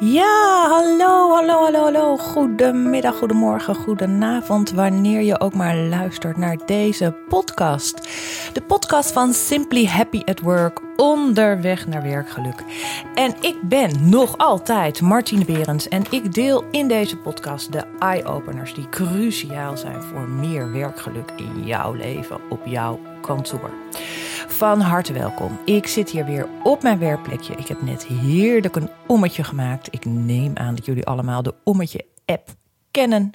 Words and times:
Ja, 0.00 0.66
hallo, 0.68 1.30
hallo, 1.30 1.62
hallo, 1.62 1.82
hallo. 1.82 2.16
Goedemiddag, 2.16 3.16
goedemorgen, 3.16 3.74
goedenavond. 3.74 4.70
Wanneer 4.70 5.22
je 5.22 5.40
ook 5.40 5.54
maar 5.54 5.76
luistert 5.76 6.36
naar 6.36 6.56
deze 6.66 7.14
podcast. 7.28 8.08
De 8.52 8.62
podcast 8.62 9.12
van 9.12 9.32
Simply 9.32 9.86
Happy 9.86 10.22
at 10.24 10.40
Work, 10.40 10.80
onderweg 10.96 11.86
naar 11.86 12.02
werkgeluk. 12.02 12.64
En 13.14 13.34
ik 13.40 13.56
ben 13.62 14.08
nog 14.08 14.38
altijd 14.38 15.00
Martine 15.00 15.44
Berends 15.44 15.88
en 15.88 16.02
ik 16.10 16.34
deel 16.34 16.64
in 16.70 16.88
deze 16.88 17.16
podcast 17.16 17.72
de 17.72 17.84
eye-openers 17.98 18.74
die 18.74 18.88
cruciaal 18.88 19.76
zijn 19.76 20.02
voor 20.02 20.28
meer 20.28 20.72
werkgeluk 20.72 21.32
in 21.36 21.64
jouw 21.64 21.92
leven, 21.92 22.40
op 22.48 22.66
jouw 22.66 23.00
kantoor. 23.20 23.70
Van 24.60 24.80
harte 24.80 25.12
welkom. 25.12 25.58
Ik 25.64 25.86
zit 25.86 26.10
hier 26.10 26.24
weer 26.24 26.48
op 26.62 26.82
mijn 26.82 26.98
werkplekje. 26.98 27.54
Ik 27.54 27.66
heb 27.66 27.82
net 27.82 28.06
heerlijk 28.06 28.76
een 28.76 28.90
ommetje 29.06 29.44
gemaakt. 29.44 29.88
Ik 29.90 30.04
neem 30.04 30.56
aan 30.56 30.74
dat 30.74 30.84
jullie 30.84 31.06
allemaal 31.06 31.42
de 31.42 31.54
ommetje 31.64 32.04
app 32.24 32.48
kennen. 32.90 33.32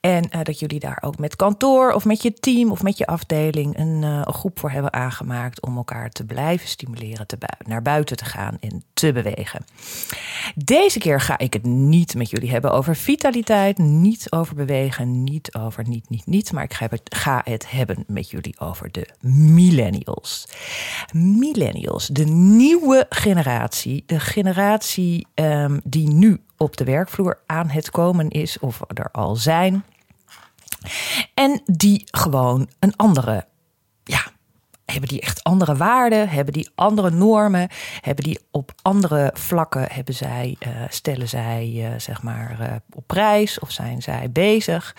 En 0.00 0.28
uh, 0.34 0.42
dat 0.42 0.58
jullie 0.58 0.80
daar 0.80 1.02
ook 1.04 1.18
met 1.18 1.36
kantoor 1.36 1.92
of 1.92 2.04
met 2.04 2.22
je 2.22 2.32
team 2.32 2.70
of 2.70 2.82
met 2.82 2.98
je 2.98 3.06
afdeling 3.06 3.78
een, 3.78 4.02
een 4.02 4.32
groep 4.32 4.58
voor 4.58 4.70
hebben 4.70 4.92
aangemaakt 4.92 5.62
om 5.62 5.76
elkaar 5.76 6.10
te 6.10 6.24
blijven 6.24 6.68
stimuleren, 6.68 7.26
te 7.26 7.38
naar 7.66 7.82
buiten 7.82 8.16
te 8.16 8.24
gaan 8.24 8.56
en 8.60 8.82
te 8.92 9.12
bewegen. 9.12 9.64
Deze 10.54 10.98
keer 10.98 11.20
ga 11.20 11.38
ik 11.38 11.52
het 11.52 11.64
niet 11.64 12.14
met 12.14 12.30
jullie 12.30 12.50
hebben 12.50 12.72
over 12.72 12.96
vitaliteit, 12.96 13.78
niet 13.78 14.32
over 14.32 14.54
bewegen, 14.54 15.24
niet 15.24 15.54
over 15.54 15.88
niet, 15.88 16.08
niet, 16.08 16.26
niet. 16.26 16.52
Maar 16.52 16.64
ik 16.64 16.74
ga 16.74 16.86
het, 16.90 17.02
ga 17.04 17.40
het 17.44 17.70
hebben 17.70 18.04
met 18.06 18.30
jullie 18.30 18.60
over 18.60 18.92
de 18.92 19.08
millennials. 19.20 20.48
Millennials, 21.12 22.06
de 22.06 22.24
nieuwe 22.24 23.06
generatie, 23.08 24.02
de 24.06 24.20
generatie 24.20 25.26
um, 25.34 25.80
die 25.84 26.08
nu 26.08 26.40
op 26.56 26.76
de 26.76 26.84
werkvloer 26.84 27.38
aan 27.46 27.68
het 27.68 27.90
komen 27.90 28.28
is 28.28 28.58
of 28.58 28.80
er 28.94 29.10
al 29.10 29.36
zijn. 29.36 29.84
En 31.34 31.62
die 31.64 32.04
gewoon 32.10 32.68
een 32.78 32.96
andere, 32.96 33.46
hebben 34.94 35.12
die 35.12 35.20
echt 35.20 35.42
andere 35.42 35.76
waarden, 35.76 36.28
hebben 36.28 36.52
die 36.52 36.70
andere 36.74 37.10
normen, 37.10 37.68
hebben 38.00 38.24
die 38.24 38.38
op 38.50 38.72
andere 38.82 39.30
vlakken, 39.34 39.86
hebben 39.90 40.14
zij, 40.14 40.56
uh, 40.66 40.68
stellen 40.88 41.28
zij 41.28 41.72
uh, 41.74 41.88
zeg 41.98 42.22
maar 42.22 42.56
uh, 42.60 42.66
op 42.94 43.06
prijs 43.06 43.58
of 43.58 43.70
zijn 43.70 44.02
zij 44.02 44.30
bezig? 44.30 44.96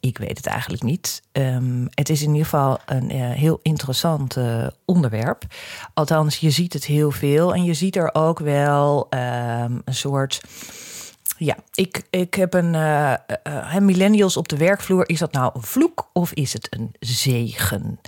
ik 0.00 0.18
weet 0.18 0.36
het 0.36 0.46
eigenlijk 0.46 0.82
niet. 0.82 1.22
Um, 1.32 1.88
het 1.90 2.08
is 2.08 2.22
in 2.22 2.28
ieder 2.28 2.44
geval 2.44 2.78
een 2.86 3.10
heel 3.10 3.58
interessant 3.62 4.36
onderwerp. 4.84 5.44
Althans, 5.94 6.36
je 6.36 6.50
ziet 6.50 6.72
het 6.72 6.84
heel 6.84 7.10
veel 7.10 7.54
en 7.54 7.64
je 7.64 7.74
ziet 7.74 7.96
er 7.96 8.14
ook 8.14 8.38
wel 8.38 9.06
um, 9.10 9.82
een 9.84 9.94
soort 9.94 10.40
ja, 11.44 11.56
ik, 11.74 12.02
ik 12.10 12.34
heb 12.34 12.54
een 12.54 12.74
uh, 12.74 13.14
uh, 13.46 13.78
millennials 13.78 14.36
op 14.36 14.48
de 14.48 14.56
werkvloer. 14.56 15.08
Is 15.08 15.18
dat 15.18 15.32
nou 15.32 15.50
een 15.54 15.62
vloek 15.62 16.10
of 16.12 16.32
is 16.32 16.52
het 16.52 16.66
een 16.70 16.94
zegen? 17.00 18.00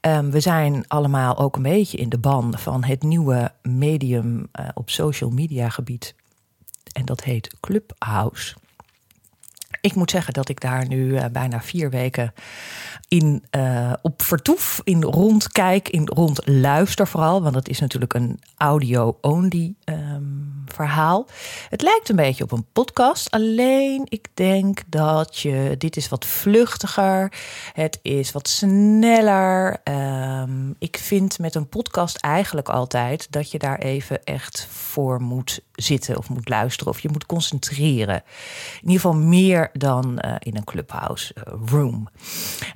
Um, 0.00 0.30
we 0.30 0.40
zijn 0.40 0.84
allemaal 0.88 1.38
ook 1.38 1.56
een 1.56 1.62
beetje 1.62 1.98
in 1.98 2.08
de 2.08 2.18
ban 2.18 2.58
van 2.58 2.84
het 2.84 3.02
nieuwe 3.02 3.52
medium 3.62 4.48
uh, 4.60 4.68
op 4.74 4.90
social 4.90 5.30
media 5.30 5.68
gebied. 5.68 6.14
En 6.92 7.04
dat 7.04 7.24
heet 7.24 7.54
Clubhouse. 7.60 8.54
Ik 9.80 9.94
moet 9.94 10.10
zeggen 10.10 10.32
dat 10.32 10.48
ik 10.48 10.60
daar 10.60 10.88
nu 10.88 11.28
bijna 11.32 11.62
vier 11.62 11.90
weken 11.90 12.32
in 13.08 13.44
op 14.02 14.22
vertoef, 14.22 14.80
in 14.84 15.02
rondkijk, 15.02 15.88
in 15.88 16.06
rondluister 16.06 17.06
vooral. 17.06 17.42
Want 17.42 17.54
het 17.54 17.68
is 17.68 17.80
natuurlijk 17.80 18.14
een 18.14 18.40
audio-only 18.56 19.74
um, 19.84 20.55
verhaal. 20.76 21.26
Het 21.68 21.82
lijkt 21.82 22.08
een 22.08 22.16
beetje 22.16 22.44
op 22.44 22.52
een 22.52 22.66
podcast. 22.72 23.30
Alleen 23.30 24.06
ik 24.08 24.28
denk 24.34 24.82
dat 24.86 25.38
je. 25.38 25.74
Dit 25.78 25.96
is 25.96 26.08
wat 26.08 26.24
vluchtiger. 26.24 27.32
Het 27.72 27.98
is 28.02 28.32
wat 28.32 28.48
sneller. 28.48 29.80
Um, 29.84 30.74
ik 30.78 30.98
vind 30.98 31.38
met 31.38 31.54
een 31.54 31.68
podcast 31.68 32.16
eigenlijk 32.16 32.68
altijd 32.68 33.26
dat 33.32 33.50
je 33.50 33.58
daar 33.58 33.78
even 33.78 34.24
echt 34.24 34.66
voor 34.70 35.22
moet 35.22 35.60
zitten 35.72 36.16
of 36.16 36.28
moet 36.28 36.48
luisteren 36.48 36.92
of 36.92 37.00
je 37.00 37.08
moet 37.08 37.26
concentreren. 37.26 38.22
In 38.74 38.88
ieder 38.88 39.00
geval 39.00 39.14
meer 39.14 39.70
dan 39.72 40.22
uh, 40.24 40.34
in 40.38 40.56
een 40.56 40.64
clubhouse 40.64 41.34
uh, 41.38 41.54
room. 41.66 42.08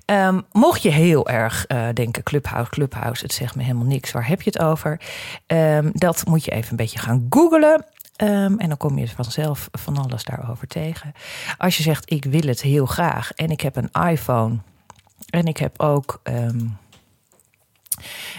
Um, 0.06 0.44
mocht 0.52 0.82
je 0.82 0.90
heel 0.90 1.28
erg 1.28 1.64
uh, 1.68 1.88
denken 1.94 2.22
clubhouse, 2.22 2.70
clubhouse, 2.70 3.22
het 3.22 3.32
zegt 3.32 3.54
me 3.54 3.62
helemaal 3.62 3.86
niks. 3.86 4.12
Waar 4.12 4.28
heb 4.28 4.42
je 4.42 4.50
het 4.50 4.62
over? 4.62 5.00
Um, 5.46 5.90
dat 5.92 6.26
moet 6.26 6.44
je 6.44 6.50
even 6.50 6.70
een 6.70 6.76
beetje 6.76 6.98
gaan 6.98 7.26
googlen. 7.30 7.84
Um, 8.22 8.58
en 8.58 8.68
dan 8.68 8.76
kom 8.76 8.98
je 8.98 9.08
vanzelf 9.08 9.68
van 9.72 9.98
alles 9.98 10.24
daarover 10.24 10.66
tegen. 10.66 11.12
Als 11.58 11.76
je 11.76 11.82
zegt 11.82 12.12
ik 12.12 12.24
wil 12.24 12.46
het 12.46 12.62
heel 12.62 12.86
graag 12.86 13.32
en 13.32 13.50
ik 13.50 13.60
heb 13.60 13.76
een 13.76 14.08
iPhone 14.10 14.58
en 15.30 15.46
ik 15.46 15.56
heb 15.56 15.80
ook 15.80 16.20
um, 16.22 16.78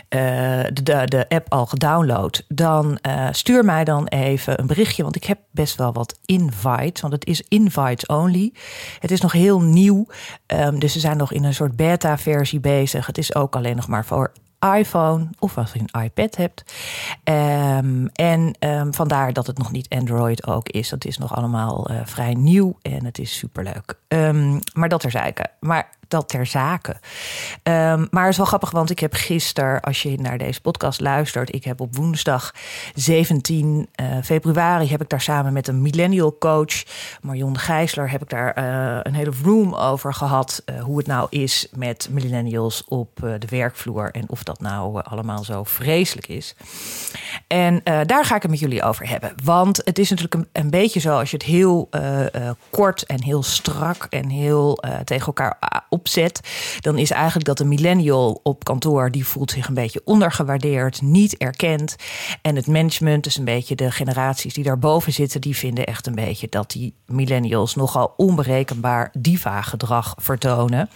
uh, 0.09 0.63
de, 0.73 1.01
de 1.05 1.25
app 1.29 1.51
al 1.51 1.65
gedownload, 1.65 2.43
dan 2.47 2.99
uh, 3.01 3.27
stuur 3.31 3.65
mij 3.65 3.83
dan 3.83 4.07
even 4.07 4.59
een 4.59 4.67
berichtje. 4.67 5.03
Want 5.03 5.15
ik 5.15 5.23
heb 5.23 5.39
best 5.51 5.75
wel 5.75 5.93
wat 5.93 6.19
invites, 6.25 7.01
want 7.01 7.13
het 7.13 7.25
is 7.25 7.41
invites 7.41 8.05
only. 8.05 8.53
Het 8.99 9.11
is 9.11 9.21
nog 9.21 9.31
heel 9.31 9.61
nieuw, 9.61 10.07
um, 10.47 10.79
dus 10.79 10.93
ze 10.93 10.99
zijn 10.99 11.17
nog 11.17 11.31
in 11.31 11.43
een 11.43 11.53
soort 11.53 11.75
beta-versie 11.75 12.59
bezig. 12.59 13.05
Het 13.05 13.17
is 13.17 13.35
ook 13.35 13.55
alleen 13.55 13.75
nog 13.75 13.87
maar 13.87 14.05
voor 14.05 14.31
iPhone 14.75 15.27
of 15.39 15.57
als 15.57 15.73
je 15.73 15.79
een 15.79 16.01
iPad 16.03 16.35
hebt. 16.35 16.73
Um, 17.23 18.07
en 18.07 18.55
um, 18.59 18.93
vandaar 18.93 19.33
dat 19.33 19.47
het 19.47 19.57
nog 19.57 19.71
niet 19.71 19.89
Android 19.89 20.47
ook 20.47 20.69
is. 20.69 20.89
Dat 20.89 21.05
is 21.05 21.17
nog 21.17 21.35
allemaal 21.35 21.91
uh, 21.91 21.99
vrij 22.03 22.33
nieuw 22.33 22.77
en 22.81 23.05
het 23.05 23.19
is 23.19 23.37
superleuk. 23.37 23.99
Um, 24.07 24.59
maar 24.73 24.89
dat 24.89 25.03
er 25.03 25.11
zaken. 25.11 25.49
Maar 25.59 25.89
dat 26.11 26.29
ter 26.29 26.45
zake. 26.45 26.95
Um, 27.63 28.07
maar 28.11 28.23
het 28.23 28.31
is 28.31 28.37
wel 28.37 28.45
grappig, 28.45 28.71
want 28.71 28.89
ik 28.89 28.99
heb 28.99 29.13
gisteren, 29.13 29.81
als 29.81 30.01
je 30.01 30.17
naar 30.19 30.37
deze 30.37 30.61
podcast 30.61 30.99
luistert, 30.99 31.55
ik 31.55 31.63
heb 31.63 31.79
op 31.79 31.95
woensdag 31.95 32.53
17 32.93 33.89
uh, 34.01 34.07
februari 34.23 34.89
heb 34.89 35.01
ik 35.01 35.09
daar 35.09 35.21
samen 35.21 35.53
met 35.53 35.67
een 35.67 35.81
millennial 35.81 36.37
coach, 36.39 36.83
Marion 37.21 37.57
Gijsler, 37.57 38.11
heb 38.11 38.21
ik 38.21 38.29
daar 38.29 38.57
uh, 38.57 38.99
een 39.03 39.13
hele 39.13 39.31
room 39.43 39.73
over 39.73 40.13
gehad. 40.13 40.63
Uh, 40.65 40.81
hoe 40.81 40.97
het 40.97 41.07
nou 41.07 41.27
is 41.29 41.67
met 41.75 42.07
millennials 42.11 42.83
op 42.87 43.09
de 43.15 43.47
werkvloer 43.49 44.11
en 44.11 44.29
of 44.29 44.43
dat 44.43 44.61
nou 44.61 45.01
allemaal 45.03 45.43
zo 45.43 45.63
vreselijk 45.63 46.27
is. 46.27 46.55
En 47.47 47.81
daar 47.83 48.25
ga 48.25 48.35
ik 48.35 48.41
het 48.41 48.51
met 48.51 48.59
jullie 48.59 48.83
over 48.83 49.09
hebben. 49.09 49.33
Want 49.43 49.81
het 49.83 49.99
is 49.99 50.09
natuurlijk 50.09 50.35
een, 50.35 50.63
een 50.63 50.69
beetje 50.69 50.99
zo 50.99 51.17
als 51.17 51.31
je 51.31 51.37
het 51.37 51.45
heel 51.45 51.89
kort 52.69 53.05
en 53.05 53.23
heel 53.23 53.43
strak 53.43 54.07
en 54.09 54.29
heel 54.29 54.83
tegen 55.03 55.25
elkaar 55.25 55.57
op 55.89 56.00
opzet, 56.01 56.39
dan 56.79 56.97
is 56.97 57.11
eigenlijk 57.11 57.45
dat 57.45 57.59
een 57.59 57.67
millennial 57.67 58.39
op 58.43 58.63
kantoor 58.63 59.11
die 59.11 59.25
voelt 59.25 59.51
zich 59.51 59.67
een 59.67 59.73
beetje 59.73 60.01
ondergewaardeerd, 60.05 61.01
niet 61.01 61.37
erkend. 61.37 61.95
En 62.41 62.55
het 62.55 62.67
management, 62.67 63.23
dus 63.23 63.37
een 63.37 63.45
beetje 63.45 63.75
de 63.75 63.91
generaties 63.91 64.53
die 64.53 64.63
daarboven 64.63 65.13
zitten, 65.13 65.41
die 65.41 65.55
vinden 65.55 65.85
echt 65.85 66.07
een 66.07 66.15
beetje 66.15 66.47
dat 66.49 66.71
die 66.71 66.93
millennials 67.05 67.75
nogal 67.75 68.13
onberekenbaar 68.17 69.09
diva-gedrag 69.17 70.13
vertonen. 70.17 70.89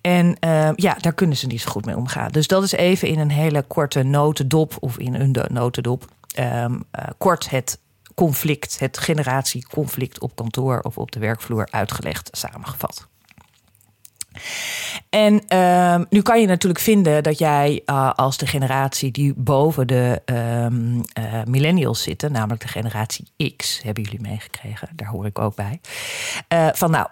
En 0.00 0.36
uh, 0.44 0.70
ja, 0.74 0.96
daar 1.00 1.14
kunnen 1.14 1.36
ze 1.36 1.46
niet 1.46 1.60
zo 1.60 1.70
goed 1.70 1.84
mee 1.84 1.96
omgaan. 1.96 2.30
Dus 2.30 2.46
dat 2.46 2.62
is 2.62 2.72
even 2.72 3.08
in 3.08 3.18
een 3.18 3.30
hele 3.30 3.62
korte 3.62 4.02
notendop 4.02 4.76
of 4.80 4.98
in 4.98 5.14
een 5.14 5.36
notendop. 5.52 6.04
Um, 6.38 6.84
uh, 6.98 7.04
kort 7.18 7.50
het 7.50 7.78
conflict, 8.14 8.78
het 8.78 8.98
generatieconflict 8.98 10.20
op 10.20 10.36
kantoor 10.36 10.80
of 10.80 10.98
op 10.98 11.12
de 11.12 11.18
werkvloer 11.18 11.68
uitgelegd, 11.70 12.28
samengevat. 12.32 13.08
En 15.10 15.42
uh, 15.48 16.00
nu 16.10 16.22
kan 16.22 16.40
je 16.40 16.46
natuurlijk 16.46 16.82
vinden 16.82 17.22
dat 17.22 17.38
jij 17.38 17.82
uh, 17.86 18.12
als 18.12 18.36
de 18.36 18.46
generatie 18.46 19.10
die 19.10 19.32
boven 19.36 19.86
de 19.86 20.22
um, 20.24 20.94
uh, 21.18 21.24
millennials 21.44 22.02
zitten, 22.02 22.32
namelijk 22.32 22.62
de 22.62 22.68
generatie 22.68 23.54
X, 23.56 23.80
hebben 23.82 24.02
jullie 24.02 24.20
meegekregen, 24.20 24.88
daar 24.94 25.08
hoor 25.08 25.26
ik 25.26 25.38
ook 25.38 25.54
bij. 25.54 25.80
Uh, 26.48 26.68
van 26.72 26.90
nou, 26.90 27.08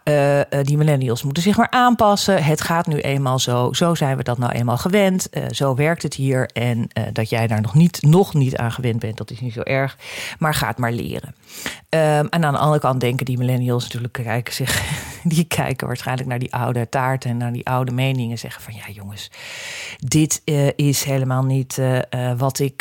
die 0.63 0.77
millennials 0.77 1.23
moeten 1.23 1.43
zich 1.43 1.57
maar 1.57 1.71
aanpassen. 1.71 2.45
Het 2.45 2.61
gaat 2.61 2.87
nu 2.87 2.99
eenmaal 2.99 3.39
zo. 3.39 3.73
Zo 3.73 3.95
zijn 3.95 4.17
we 4.17 4.23
dat 4.23 4.39
nou 4.39 4.53
eenmaal 4.53 4.79
gewend. 4.79 5.29
zo 5.51 5.75
werkt 5.75 6.03
het 6.03 6.15
hier. 6.15 6.47
En 6.53 6.89
dat 7.13 7.31
jij 7.31 7.47
daar 7.47 7.61
nog 7.61 7.75
niet, 7.75 8.03
nog 8.03 8.35
niet 8.35 8.57
aan 8.57 8.73
gewend 8.73 8.99
bent, 8.99 9.17
dat 9.17 9.31
is 9.31 9.41
niet 9.41 9.53
zo 9.53 9.61
erg. 9.61 9.97
Maar 10.39 10.55
ga 10.55 10.67
het 10.67 10.79
maar 10.79 10.93
leren. 10.93 11.35
Um, 11.95 12.29
en 12.29 12.45
aan 12.45 12.53
de 12.53 12.59
andere 12.59 12.81
kant 12.81 13.01
denken 13.01 13.25
die 13.25 13.39
millennials 13.39 13.83
natuurlijk 13.83 14.13
kijken 14.13 14.53
zich, 14.53 14.83
die 15.35 15.45
kijken 15.45 15.87
waarschijnlijk 15.87 16.29
naar 16.29 16.39
die 16.39 16.55
oude 16.55 16.89
taart 16.89 17.14
en 17.23 17.37
naar 17.37 17.53
die 17.53 17.67
oude 17.67 17.93
meningen. 17.93 18.39
Zeggen 18.39 18.63
van 18.63 18.75
ja, 18.75 18.93
jongens, 18.93 19.31
dit 19.99 20.43
uh, 20.45 20.69
is 20.77 21.03
helemaal 21.03 21.43
niet 21.43 21.77
uh, 21.77 21.99
uh, 22.11 22.33
wat 22.39 22.59
ik. 22.59 22.81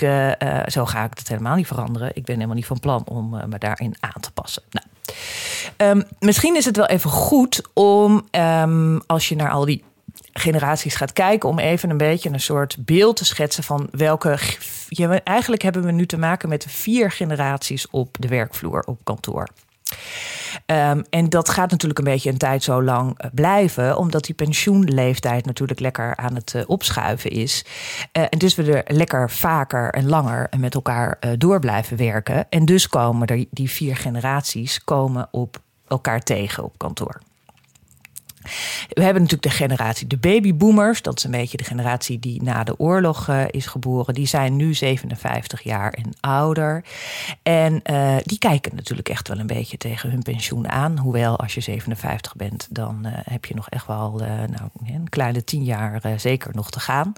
zo 0.68 0.86
ga 0.86 1.04
ik 1.04 1.18
het 1.18 1.28
helemaal 1.28 1.56
niet 1.56 1.68
veranderen. 1.68 2.10
Ik 2.14 2.26
ben 2.26 2.36
helemaal 2.36 2.56
niet 2.56 2.66
van 2.66 2.80
plan 2.80 3.08
om 3.08 3.30
me 3.30 3.58
daarin 3.58 3.96
aan 4.00 4.22
te 4.22 4.32
passen. 4.32 4.64
Nou, 4.70 4.88
um, 5.78 6.04
misschien 6.20 6.56
is 6.56 6.66
het 6.66 6.78
wel 6.78 6.86
even 6.86 7.10
goed 7.10 7.62
om 7.74 8.28
um, 8.32 9.02
als 9.06 9.30
je 9.30 9.36
naar 9.36 9.52
al 9.52 9.66
die 9.66 9.84
generaties 10.34 10.96
gaat 10.96 11.14
kijken 11.14 11.50
om 11.50 11.60
even 11.60 11.90
een 11.90 11.98
beetje 11.98 12.30
een 12.30 12.40
soort 12.40 12.76
beeld 12.80 13.16
te 13.16 13.26
schetsen 13.26 13.64
van 13.64 13.88
welke. 13.92 14.40
Ja, 14.90 15.24
eigenlijk 15.24 15.62
hebben 15.62 15.84
we 15.84 15.92
nu 15.92 16.06
te 16.06 16.18
maken 16.18 16.50
met 16.50 16.66
vier 16.70 17.12
generaties 17.12 17.90
op 17.90 18.16
de 18.20 18.28
werkvloer 18.28 18.84
op 18.86 19.00
kantoor. 19.04 19.48
Ehm, 20.66 21.02
en 21.10 21.30
dat 21.30 21.50
gaat 21.50 21.72
natuurlijk 21.72 22.00
een 22.00 22.14
beetje 22.14 22.30
een 22.30 22.38
tijd 22.38 22.64
zo 22.64 22.84
lang 22.84 23.18
eh, 23.18 23.30
blijven, 23.34 23.98
omdat 23.98 24.24
die 24.24 24.36
pensioenleeftijd 24.36 25.46
natuurlijk 25.46 25.80
lekker 25.80 26.16
aan 26.16 26.36
het 26.36 26.54
uh, 26.56 26.62
opschuiven 26.66 27.32
is. 27.32 27.66
Uh, 28.14 28.24
en 28.30 28.38
dus 28.38 28.56
we 28.56 28.82
er 28.82 28.96
lekker 28.96 29.30
vaker 29.30 29.90
en 29.90 30.10
langer 30.10 30.50
met 30.58 30.76
elkaar 30.76 31.20
door 31.38 31.60
blijven 31.60 31.98
werken. 31.98 32.50
En 32.50 32.66
dus 32.66 32.88
komen 32.88 33.48
die 33.52 33.70
vier 33.70 33.96
generaties 33.96 34.84
komen 34.84 35.28
op 35.32 35.62
elkaar 35.88 36.24
tegen 36.24 36.64
op 36.64 36.78
kantoor. 36.78 37.20
We 38.90 39.04
hebben 39.04 39.22
natuurlijk 39.22 39.52
de 39.52 39.64
generatie, 39.64 40.08
de 40.08 40.18
babyboomers. 40.18 41.02
Dat 41.02 41.18
is 41.18 41.24
een 41.24 41.32
beetje 41.32 41.58
de 41.58 41.64
generatie 41.64 42.20
die 42.20 42.44
na 42.44 42.64
de 42.64 42.80
oorlog 42.80 43.30
uh, 43.30 43.44
is 43.50 43.66
geboren. 43.66 44.14
Die 44.14 44.28
zijn 44.28 44.56
nu 44.56 44.74
57 44.74 45.62
jaar 45.62 45.94
en 45.94 46.14
ouder. 46.20 46.84
En 47.44 47.82
uh, 47.92 48.16
die 48.24 48.38
kijken 48.38 48.76
natuurlijk 48.76 49.10
echt 49.10 49.28
wel 49.28 49.40
een 49.40 49.48
beetje 49.48 49.78
tegen 49.78 50.10
hun 50.10 50.22
pensioen 50.22 50.70
aan. 50.70 50.98
Hoewel, 50.98 51.40
als 51.40 51.54
je 51.54 51.62
57 51.62 52.36
bent, 52.36 52.68
dan 52.70 53.00
uh, 53.06 53.12
heb 53.14 53.46
je 53.46 53.56
nog 53.56 53.70
echt 53.70 53.88
wel 53.88 54.12
nou, 54.50 54.94
een 54.94 55.10
kleine 55.10 55.44
10 55.44 55.64
jaar 55.64 56.02
zeker 56.18 56.56
nog 56.56 56.70
te 56.70 56.80
gaan. 56.80 57.14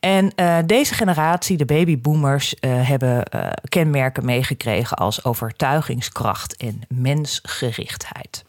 En 0.00 0.32
deze 0.66 0.94
generatie, 0.94 1.56
de 1.56 1.64
babyboomers, 1.64 2.54
hebben 2.60 3.22
kenmerken 3.68 4.24
meegekregen 4.24 4.96
als 4.96 5.24
overtuigingskracht 5.24 6.56
en 6.56 6.80
mensgerichtheid. 6.88 8.44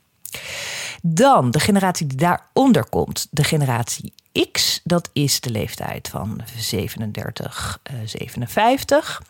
Dan 1.02 1.52
de 1.52 1.60
generatie 1.60 2.08
die 2.08 2.18
daaronder 2.18 2.90
komt, 2.90 3.28
de 3.32 3.44
generatie 3.44 4.14
X. 4.52 4.82
Dat 4.84 5.10
is 5.14 5.40
de 5.40 5.50
leeftijd 5.50 6.08
van 6.08 6.42
37, 6.58 7.80
uh, 7.92 7.98
57. 8.06 9.22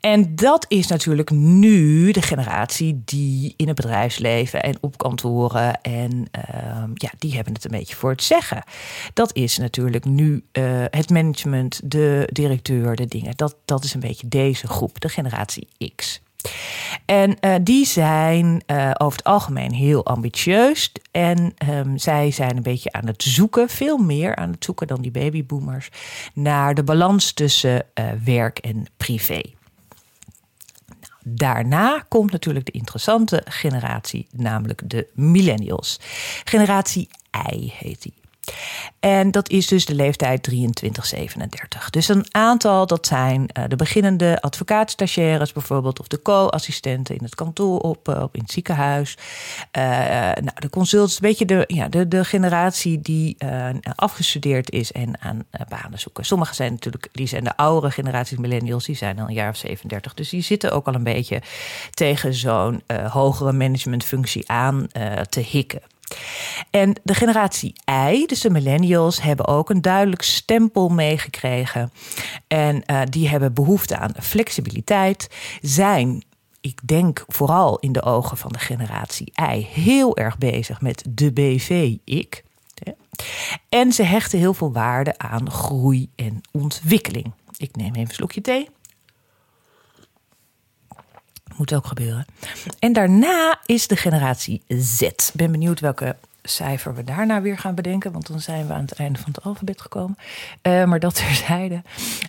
En 0.00 0.34
dat 0.34 0.64
is 0.68 0.86
natuurlijk 0.86 1.30
nu 1.30 2.10
de 2.10 2.22
generatie 2.22 3.02
die 3.04 3.54
in 3.56 3.66
het 3.66 3.76
bedrijfsleven 3.76 4.62
en 4.62 4.76
op 4.80 4.98
kantoren 4.98 5.80
en 5.80 6.10
uh, 6.10 6.82
ja, 6.94 7.10
die 7.18 7.34
hebben 7.34 7.52
het 7.52 7.64
een 7.64 7.70
beetje 7.70 7.96
voor 7.96 8.10
het 8.10 8.22
zeggen. 8.22 8.62
Dat 9.12 9.34
is 9.34 9.58
natuurlijk 9.58 10.04
nu 10.04 10.44
uh, 10.52 10.84
het 10.90 11.10
management, 11.10 11.80
de 11.84 12.28
directeur, 12.32 12.96
de 12.96 13.06
dingen. 13.06 13.36
Dat, 13.36 13.56
dat 13.64 13.84
is 13.84 13.94
een 13.94 14.00
beetje 14.00 14.28
deze 14.28 14.66
groep, 14.66 15.00
de 15.00 15.08
generatie 15.08 15.68
X. 15.96 16.20
En 17.04 17.36
uh, 17.40 17.54
die 17.62 17.86
zijn 17.86 18.62
uh, 18.66 18.90
over 18.98 19.18
het 19.18 19.26
algemeen 19.26 19.72
heel 19.72 20.04
ambitieus. 20.06 20.92
En 21.10 21.54
um, 21.68 21.98
zij 21.98 22.30
zijn 22.30 22.56
een 22.56 22.62
beetje 22.62 22.92
aan 22.92 23.06
het 23.06 23.22
zoeken, 23.22 23.68
veel 23.68 23.96
meer 23.96 24.36
aan 24.36 24.50
het 24.50 24.64
zoeken 24.64 24.86
dan 24.86 25.02
die 25.02 25.10
babyboomers, 25.10 25.88
naar 26.34 26.74
de 26.74 26.82
balans 26.82 27.32
tussen 27.32 27.86
uh, 27.94 28.04
werk 28.24 28.58
en 28.58 28.86
privé. 28.96 29.40
Daarna 31.28 32.04
komt 32.08 32.32
natuurlijk 32.32 32.66
de 32.66 32.72
interessante 32.72 33.42
generatie, 33.48 34.26
namelijk 34.32 34.82
de 34.84 35.06
millennials. 35.14 36.00
Generatie 36.44 37.08
I 37.50 37.72
heet 37.78 38.02
die. 38.02 38.25
En 39.00 39.30
dat 39.30 39.50
is 39.50 39.66
dus 39.66 39.84
de 39.84 39.94
leeftijd 39.94 40.42
2337. 40.42 41.90
Dus 41.90 42.08
een 42.08 42.26
aantal, 42.30 42.86
dat 42.86 43.06
zijn 43.06 43.40
uh, 43.40 43.64
de 43.68 43.76
beginnende 43.76 44.40
advocaatstagiaires 44.40 45.52
bijvoorbeeld, 45.52 46.00
of 46.00 46.06
de 46.06 46.22
co-assistenten 46.22 47.16
in 47.16 47.24
het 47.24 47.34
kantoor 47.34 47.78
op, 47.78 48.08
uh, 48.08 48.24
in 48.32 48.40
het 48.40 48.50
ziekenhuis. 48.50 49.16
Uh, 49.78 49.82
nou, 50.22 50.50
de 50.54 50.70
consultants, 50.70 51.14
een 51.14 51.28
beetje 51.28 51.44
de, 51.44 51.64
ja, 51.66 51.88
de, 51.88 52.08
de 52.08 52.24
generatie 52.24 53.00
die 53.00 53.36
afgestudeerd 53.94 54.70
is 54.70 54.92
en 54.92 55.20
aan 55.20 55.44
banen 55.68 55.98
zoeken. 55.98 56.24
Sommigen 56.24 56.54
zijn 56.54 56.72
natuurlijk, 56.72 57.08
die 57.12 57.26
zijn 57.26 57.44
de 57.44 57.56
oudere 57.56 57.92
generaties 57.92 58.38
millennials, 58.38 58.84
die 58.84 58.96
zijn 58.96 59.18
al 59.18 59.28
een 59.28 59.34
jaar 59.34 59.50
of 59.50 59.56
37. 59.56 60.14
Dus 60.14 60.28
die 60.28 60.42
zitten 60.42 60.72
ook 60.72 60.86
al 60.86 60.94
een 60.94 61.02
beetje 61.02 61.42
tegen 61.90 62.34
zo'n 62.34 62.82
hogere 63.08 63.52
managementfunctie 63.52 64.50
aan 64.50 64.86
te 65.28 65.40
hikken. 65.40 65.80
En 66.70 66.96
de 67.02 67.14
generatie 67.14 67.74
I, 68.10 68.26
dus 68.26 68.40
de 68.40 68.50
millennials, 68.50 69.22
hebben 69.22 69.46
ook 69.46 69.70
een 69.70 69.82
duidelijk 69.82 70.22
stempel 70.22 70.88
meegekregen. 70.88 71.92
En 72.48 72.82
uh, 72.86 73.00
die 73.10 73.28
hebben 73.28 73.54
behoefte 73.54 73.96
aan 73.96 74.14
flexibiliteit, 74.20 75.28
zijn 75.60 76.24
ik 76.60 76.80
denk 76.84 77.24
vooral 77.26 77.78
in 77.78 77.92
de 77.92 78.02
ogen 78.02 78.36
van 78.36 78.52
de 78.52 78.58
generatie 78.58 79.32
I 79.52 79.66
heel 79.72 80.16
erg 80.16 80.38
bezig 80.38 80.80
met 80.80 81.04
de 81.08 81.32
BV-ik. 81.32 82.44
En 83.68 83.92
ze 83.92 84.02
hechten 84.02 84.38
heel 84.38 84.54
veel 84.54 84.72
waarde 84.72 85.18
aan 85.18 85.50
groei 85.50 86.08
en 86.14 86.40
ontwikkeling. 86.52 87.32
Ik 87.56 87.76
neem 87.76 87.88
even 87.88 88.00
een 88.00 88.14
slokje 88.14 88.40
thee. 88.40 88.68
Moet 91.56 91.74
ook 91.74 91.86
gebeuren. 91.86 92.26
En 92.78 92.92
daarna 92.92 93.60
is 93.66 93.86
de 93.86 93.96
generatie 93.96 94.62
Z. 94.68 95.08
Ben 95.34 95.50
benieuwd 95.50 95.80
welke 95.80 96.16
cijfer 96.48 96.94
we 96.94 97.04
daarna 97.04 97.42
weer 97.42 97.58
gaan 97.58 97.74
bedenken. 97.74 98.12
Want 98.12 98.26
dan 98.26 98.40
zijn 98.40 98.66
we 98.66 98.72
aan 98.72 98.80
het 98.80 98.92
einde 98.92 99.18
van 99.18 99.32
het 99.32 99.44
alfabet 99.44 99.80
gekomen. 99.80 100.16
Uh, 100.62 100.84
maar 100.84 101.00
dat 101.00 101.14
terzijde. 101.24 101.82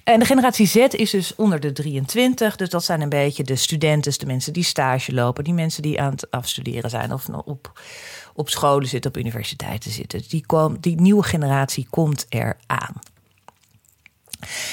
En 0.03 0.19
de 0.19 0.25
generatie 0.25 0.67
Z 0.67 0.75
is 0.75 1.11
dus 1.11 1.35
onder 1.35 1.59
de 1.59 1.71
23. 1.71 2.55
Dus 2.55 2.69
dat 2.69 2.83
zijn 2.83 3.01
een 3.01 3.09
beetje 3.09 3.43
de 3.43 3.55
studenten, 3.55 4.19
de 4.19 4.25
mensen 4.25 4.53
die 4.53 4.63
stage 4.63 5.13
lopen. 5.13 5.43
Die 5.43 5.53
mensen 5.53 5.81
die 5.81 6.01
aan 6.01 6.11
het 6.11 6.31
afstuderen 6.31 6.89
zijn. 6.89 7.13
Of 7.13 7.29
op, 7.29 7.81
op 8.33 8.49
scholen 8.49 8.87
zitten, 8.87 9.11
op 9.11 9.17
universiteiten 9.17 9.91
zitten. 9.91 10.21
Die, 10.27 10.45
kom, 10.45 10.77
die 10.79 11.01
nieuwe 11.01 11.23
generatie 11.23 11.87
komt 11.89 12.25
eraan. 12.29 12.93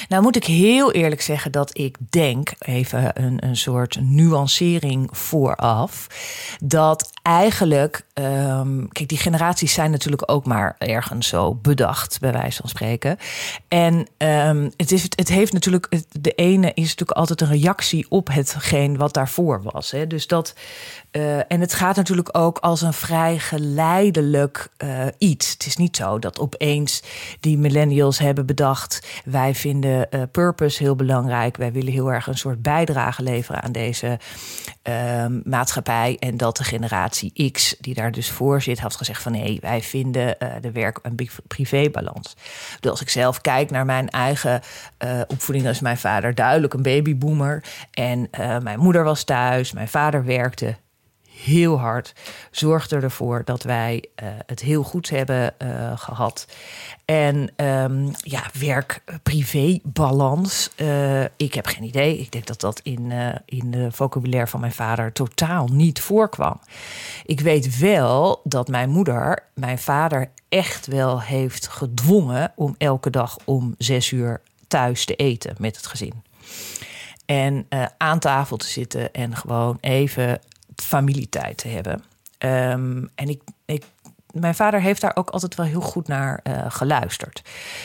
Nou 0.08 0.22
moet 0.22 0.37
ik 0.37 0.44
heel 0.44 0.93
eerlijk 0.93 1.20
zeggen 1.20 1.52
dat 1.52 1.78
ik 1.78 1.96
denk, 2.11 2.52
even 2.58 3.22
een, 3.22 3.46
een 3.46 3.56
soort 3.56 3.99
nuancering 4.00 5.08
vooraf, 5.12 6.06
dat 6.62 7.11
eigenlijk, 7.22 8.06
um, 8.14 8.88
kijk, 8.93 9.08
die 9.08 9.19
generaties 9.19 9.72
zijn 9.72 9.90
natuurlijk 9.90 10.31
ook 10.31 10.46
maar 10.46 10.75
ergens 10.78 11.28
zo 11.28 11.55
bedacht, 11.55 12.20
bij 12.20 12.32
wijze 12.32 12.61
van 12.61 12.69
spreken. 12.69 13.19
En 13.69 14.08
um, 14.19 14.72
het, 14.76 14.93
is, 14.93 15.02
het 15.02 15.28
heeft 15.28 15.52
natuurlijk, 15.52 15.88
de 16.20 16.32
ene 16.32 16.72
is 16.75 16.82
natuurlijk 16.82 17.19
altijd 17.19 17.40
een 17.40 17.49
reactie 17.49 18.06
op 18.08 18.28
hetgeen 18.32 18.96
wat 18.96 19.14
daarvoor 19.14 19.62
was. 19.62 19.90
Hè. 19.90 20.06
Dus 20.06 20.26
dat, 20.26 20.55
uh, 21.16 21.38
en 21.38 21.61
het 21.61 21.75
gaat 21.75 21.96
natuurlijk 21.96 22.38
ook 22.38 22.58
als 22.58 22.82
een 22.82 22.93
vrij 22.93 23.38
geleidelijk 23.38 24.69
uh, 24.78 25.06
iets. 25.19 25.52
Het 25.52 25.66
is 25.66 25.76
niet 25.76 25.96
zo 25.96 26.19
dat 26.19 26.40
opeens 26.40 27.02
die 27.40 27.58
millennials 27.58 28.19
hebben 28.19 28.46
bedacht: 28.46 29.06
wij 29.25 29.55
vinden 29.55 30.06
uh, 30.11 30.22
purpose 30.31 30.82
heel 30.82 30.96
belangrijk. 30.96 31.56
Wij 31.56 31.72
willen 31.72 31.93
heel 31.93 32.12
erg 32.12 32.26
een 32.26 32.38
soort 32.38 32.62
bijdrage 32.62 33.22
leveren 33.22 33.62
aan 33.62 33.72
deze 33.72 34.19
ehm, 34.82 35.40
maatschappij. 35.44 36.16
En 36.19 36.36
dat 36.36 36.56
de 36.56 36.65
generatie 36.65 37.50
X, 37.53 37.77
die 37.81 37.94
daar 37.94 38.12
dus 38.12 38.31
voor 38.31 38.62
zit, 38.62 38.81
had 38.81 38.96
gezegd: 38.96 39.22
van 39.22 39.32
nee, 39.32 39.58
wij 39.60 39.82
vinden 39.82 40.36
de 40.60 40.72
werk- 40.72 40.98
en 41.03 41.17
privébalans. 41.46 42.36
Dus 42.81 42.91
als 42.91 43.00
ik 43.00 43.08
zelf 43.08 43.41
kijk 43.41 43.70
naar 43.70 43.84
mijn 43.84 44.08
eigen 44.08 44.60
opvoeding, 45.27 45.65
dan 45.65 45.74
is 45.74 45.81
mijn 45.81 45.98
vader 45.98 46.34
duidelijk 46.34 46.74
een 46.74 46.82
babyboomer. 46.82 47.65
En 47.91 48.29
mijn 48.62 48.79
moeder 48.79 49.05
was 49.05 49.24
thuis, 49.24 49.72
mijn 49.72 49.88
vader 49.88 50.24
werkte 50.24 50.77
heel 51.43 51.79
hard. 51.79 52.12
Zorgde 52.50 52.96
ervoor 52.96 53.43
dat 53.44 53.62
wij 53.62 54.05
uh, 54.22 54.29
het 54.46 54.60
heel 54.60 54.82
goed 54.82 55.10
hebben 55.10 55.55
uh, 55.62 55.98
gehad. 55.98 56.46
En 57.05 57.50
um, 57.56 58.10
ja, 58.17 58.43
werk-privé-balans. 58.58 60.70
Uh, 60.76 61.22
ik 61.22 61.55
heb 61.55 61.67
geen 61.67 61.82
idee. 61.82 62.19
Ik 62.19 62.32
denk 62.32 62.46
dat 62.46 62.60
dat 62.60 62.81
in, 62.82 63.12
in 63.44 63.70
de 63.70 63.93
vocabulaire 63.93 64.50
van 64.50 64.60
mijn 64.60 64.72
vader 64.72 65.12
totaal 65.12 65.67
niet 65.67 66.00
voorkwam. 66.00 66.60
Ik 67.24 67.41
weet 67.41 67.79
wel 67.79 68.41
dat 68.44 68.69
mijn 68.69 68.91
moeder 68.91 69.43
mijn 69.55 69.79
vader 69.79 70.31
echt 70.48 70.86
wel 70.86 71.20
heeft 71.20 71.69
gedwongen 71.69 72.53
om 72.56 72.74
elke 72.79 73.10
dag 73.10 73.38
om 73.44 73.74
zes 73.79 74.10
uur 74.10 74.41
thuis 74.69 75.05
te 75.05 75.14
eten 75.14 75.55
met 75.58 75.76
het 75.76 75.86
gezin. 75.86 76.22
En 77.26 77.67
aan 77.96 78.19
tafel 78.19 78.56
te 78.56 78.67
zitten 78.67 79.12
en 79.12 79.36
gewoon 79.36 79.79
even 79.81 80.41
familietijd 80.82 81.56
te 81.56 81.69
hebben. 81.69 82.02
Um, 82.38 83.10
en 83.14 83.28
ik, 83.28 83.43
mijn 84.31 84.54
vader 84.54 84.81
heeft 84.81 85.00
daar 85.00 85.16
ook 85.16 85.31
altijd 85.31 85.54
wel 85.54 85.66
heel 85.66 85.81
goed 85.81 86.08
naar 86.08 86.40
uh, 86.43 86.64
geluisterd. 86.69 87.43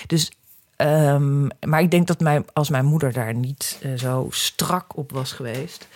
Dus, 0.08 0.32
um, 0.78 1.48
maar 1.68 1.82
ik 1.82 1.92
denk 1.92 2.08
dat 2.08 2.20
mijn, 2.20 2.46
als 2.54 2.70
mijn 2.70 2.86
moeder 2.86 3.14
daar 3.14 3.34
niet 3.34 3.80
uh, 3.84 3.98
zo 3.98 4.28
strak 4.30 4.98
op 4.98 5.12
was 5.12 5.32
geweest, 5.32 5.88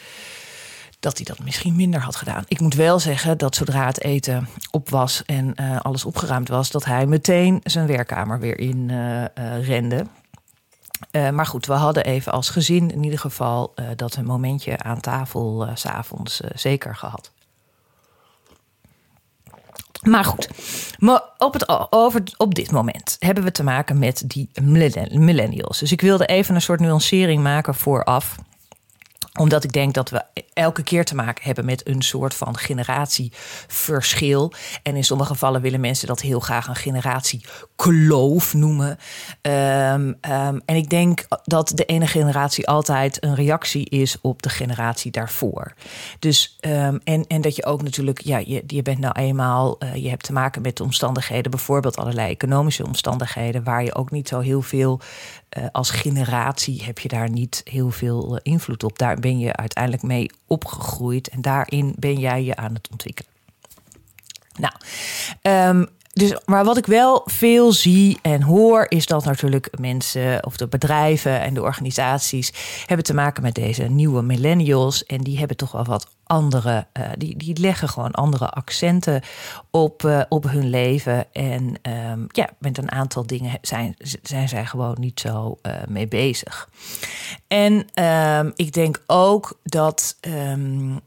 dat 1.00 1.18
hij 1.18 1.26
dat 1.26 1.40
misschien 1.40 1.76
minder 1.76 2.02
had 2.02 2.16
gedaan. 2.16 2.44
Ik 2.48 2.60
moet 2.60 2.76
wel 2.76 3.00
zeggen 3.00 3.38
dat 3.38 3.56
zodra 3.56 3.86
het 3.86 4.02
eten 4.02 4.48
op 4.72 4.90
was 4.90 5.24
en 5.26 5.54
uh, 5.56 5.80
alles 5.82 6.06
opgeruimd 6.06 6.48
was, 6.48 6.72
dat 6.72 6.86
hij 6.86 7.06
meteen 7.06 7.60
zijn 7.64 7.88
werkkamer 7.88 8.40
weer 8.40 8.60
in 8.60 8.92
rende. 9.62 10.06
Uh, 11.16 11.30
maar 11.30 11.46
goed, 11.46 11.66
we 11.66 11.74
hadden 11.74 12.04
even 12.04 12.32
als 12.32 12.50
gezin 12.50 12.92
in 12.92 13.04
ieder 13.04 13.20
geval 13.20 13.74
uh, 13.76 13.86
dat 13.96 14.16
een 14.16 14.26
momentje 14.26 14.78
aan 14.78 15.00
tafel 15.00 15.68
uh, 15.68 15.72
s'avonds 15.74 16.42
zeker 16.54 16.96
gehad. 16.96 17.32
Maar 20.02 20.26
goed, 20.26 20.50
maar 20.98 21.22
op, 21.38 21.54
het, 21.54 21.92
over, 21.92 22.24
op 22.38 22.56
dit 22.56 22.72
moment 22.72 23.16
hebben 23.20 23.44
we 23.44 23.52
te 23.52 23.64
maken 23.64 24.00
met 24.00 24.24
die 24.28 24.50
millennials. 25.12 25.80
Dus 25.80 25.92
ik 25.92 26.02
wilde 26.02 26.26
even 26.26 26.56
een 26.56 26.62
soort 26.62 26.80
nuancering 26.80 27.44
maken 27.44 27.76
vooraf 27.76 28.36
omdat 29.40 29.64
ik 29.64 29.72
denk 29.72 29.94
dat 29.94 30.10
we 30.10 30.24
elke 30.54 30.84
keer 30.84 31.06
te 31.06 31.16
maken 31.16 31.44
hebben 31.44 31.66
met 31.66 31.88
een 31.88 32.02
soort 32.02 32.34
van 32.34 32.58
generatieverschil. 32.58 34.54
En 34.84 34.96
in 34.96 35.04
sommige 35.04 35.32
gevallen 35.32 35.62
willen 35.62 35.80
mensen 35.80 36.08
dat 36.08 36.22
heel 36.22 36.40
graag 36.40 36.68
een 36.68 36.76
generatiekloof 36.76 38.54
noemen. 38.54 38.98
Um, 39.42 40.18
en 40.66 40.76
ik 40.76 40.90
denk 40.90 41.26
dat 41.44 41.72
de 41.76 41.86
ene 41.86 42.08
generatie 42.08 42.68
altijd 42.68 43.24
een 43.24 43.36
reactie 43.36 43.90
is 43.90 44.18
op 44.22 44.42
de 44.42 44.50
generatie 44.50 45.12
daarvoor. 45.12 45.74
Dus, 46.20 46.58
um, 46.62 47.00
en, 47.04 47.28
en 47.28 47.42
dat 47.42 47.56
je 47.56 47.66
ook 47.66 47.82
natuurlijk, 47.82 48.22
ja, 48.22 48.38
je, 48.38 48.64
je 48.68 48.82
bent 48.82 49.00
nou 49.00 49.14
eenmaal, 49.20 49.76
uh, 49.84 49.96
je 49.96 50.10
hebt 50.10 50.24
te 50.24 50.34
maken 50.34 50.62
met 50.62 50.80
omstandigheden, 50.80 51.52
bijvoorbeeld 51.52 51.98
allerlei 51.98 52.32
economische 52.32 52.86
omstandigheden, 52.86 53.64
waar 53.64 53.84
je 53.84 53.96
ook 53.96 54.12
niet 54.12 54.28
zo 54.28 54.40
heel 54.40 54.62
veel 54.62 55.00
uh, 55.58 55.66
als 55.72 55.90
generatie 55.90 56.84
heb 56.84 57.00
je 57.00 57.08
daar 57.08 57.30
niet 57.30 57.62
heel 57.64 57.90
veel 57.90 58.40
invloed 58.44 58.84
op. 58.84 58.98
Daar 58.98 59.20
ben 59.20 59.40
je 59.40 59.56
uiteindelijk 59.56 60.04
mee 60.04 60.32
opgegroeid 60.48 61.28
en 61.28 61.42
daarin 61.42 61.96
ben 61.98 62.20
jij 62.20 62.44
je 62.44 62.56
aan 62.56 62.74
het 62.74 62.90
ontwikkelen. 62.92 63.32
Nou, 64.60 64.74
um, 65.70 65.88
dus, 66.14 66.38
maar 66.46 66.66
wat 66.66 66.78
ik 66.78 66.86
wel 66.86 67.22
veel 67.26 67.72
zie 67.72 68.20
en 68.22 68.42
hoor, 68.42 68.86
is 68.90 69.06
dat 69.06 69.26
natuurlijk 69.26 69.70
mensen 69.80 70.46
of 70.46 70.58
de 70.58 70.68
bedrijven 70.68 71.42
en 71.42 71.54
de 71.54 71.62
organisaties 71.62 72.54
hebben 72.86 73.06
te 73.06 73.14
maken 73.14 73.44
met 73.44 73.56
deze 73.56 73.84
nieuwe 73.84 74.22
millennials. 74.22 75.06
En 75.06 75.22
die 75.22 75.38
hebben 75.38 75.58
toch 75.58 75.72
wel 75.72 75.84
wat 75.84 76.08
andere, 76.24 76.88
uh, 76.94 77.06
die, 77.18 77.38
die 77.38 77.60
leggen 77.60 77.90
gewoon 77.90 78.12
andere 78.12 78.50
accenten 78.50 79.22
op, 79.72 80.04
uh, 80.04 80.22
op 80.30 80.44
hun 80.44 80.70
leven. 80.70 81.34
En 81.34 81.76
um, 82.10 82.28
ja, 82.28 82.50
met 82.58 82.78
een 82.78 82.92
aantal 82.92 83.28
dingen 83.28 83.58
zijn, 83.62 83.96
zijn 84.22 84.50
zij 84.50 84.66
gewoon 84.66 84.96
niet 85.00 85.20
zo 85.20 85.58
uh, 85.62 85.74
mee 85.88 86.08
bezig. 86.08 86.70
En 87.48 88.04
um, 88.04 88.52
ik 88.56 88.74
denk 88.74 89.02
ook 89.08 89.60
dat 89.64 90.18
um, 90.22 91.00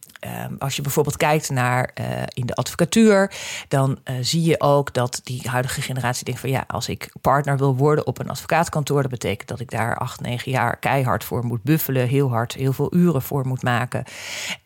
als 0.58 0.76
je 0.76 0.82
bijvoorbeeld 0.82 1.16
kijkt 1.16 1.50
naar 1.50 1.90
in 2.28 2.46
de 2.46 2.54
advocatuur, 2.54 3.32
dan 3.68 3.98
zie 4.20 4.42
je 4.42 4.60
ook 4.60 4.94
dat 4.94 5.20
die 5.24 5.48
huidige 5.48 5.82
generatie 5.82 6.24
denkt 6.24 6.40
van 6.40 6.50
ja, 6.50 6.64
als 6.66 6.88
ik 6.88 7.12
partner 7.20 7.58
wil 7.58 7.76
worden 7.76 8.06
op 8.06 8.18
een 8.18 8.30
advocaatkantoor, 8.30 9.02
dat 9.02 9.10
betekent 9.10 9.48
dat 9.48 9.60
ik 9.60 9.70
daar 9.70 9.96
acht, 9.96 10.20
negen 10.20 10.50
jaar 10.50 10.76
keihard 10.76 11.24
voor 11.24 11.44
moet 11.44 11.62
buffelen, 11.62 12.08
heel 12.08 12.28
hard, 12.28 12.52
heel 12.52 12.72
veel 12.72 12.94
uren 12.94 13.22
voor 13.22 13.46
moet 13.46 13.62
maken. 13.62 14.04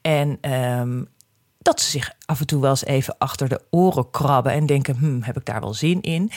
En 0.00 0.38
um, 0.40 1.08
dat 1.58 1.80
ze 1.80 1.90
zich 1.90 2.10
af 2.26 2.40
en 2.40 2.46
toe 2.46 2.60
wel 2.60 2.70
eens 2.70 2.84
even 2.84 3.14
achter 3.18 3.48
de 3.48 3.60
oren 3.70 4.10
krabben 4.10 4.52
en 4.52 4.66
denken: 4.66 4.96
hm, 4.96 5.22
heb 5.22 5.36
ik 5.36 5.44
daar 5.44 5.60
wel 5.60 5.74
zin 5.74 6.00
in? 6.00 6.30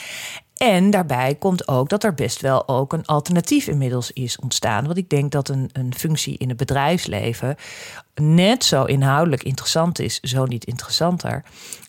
En 0.54 0.90
daarbij 0.90 1.34
komt 1.34 1.68
ook 1.68 1.88
dat 1.88 2.04
er 2.04 2.14
best 2.14 2.40
wel 2.40 2.68
ook 2.68 2.92
een 2.92 3.06
alternatief 3.06 3.66
inmiddels 3.66 4.10
is 4.10 4.38
ontstaan. 4.38 4.84
Want 4.84 4.98
ik 4.98 5.08
denk 5.08 5.32
dat 5.32 5.48
een, 5.48 5.70
een 5.72 5.94
functie 5.94 6.38
in 6.38 6.48
het 6.48 6.56
bedrijfsleven 6.56 7.56
net 8.14 8.64
zo 8.64 8.84
inhoudelijk 8.84 9.42
interessant 9.42 9.98
is, 9.98 10.20
zo 10.20 10.44
niet 10.44 10.64
interessanter. 10.64 11.44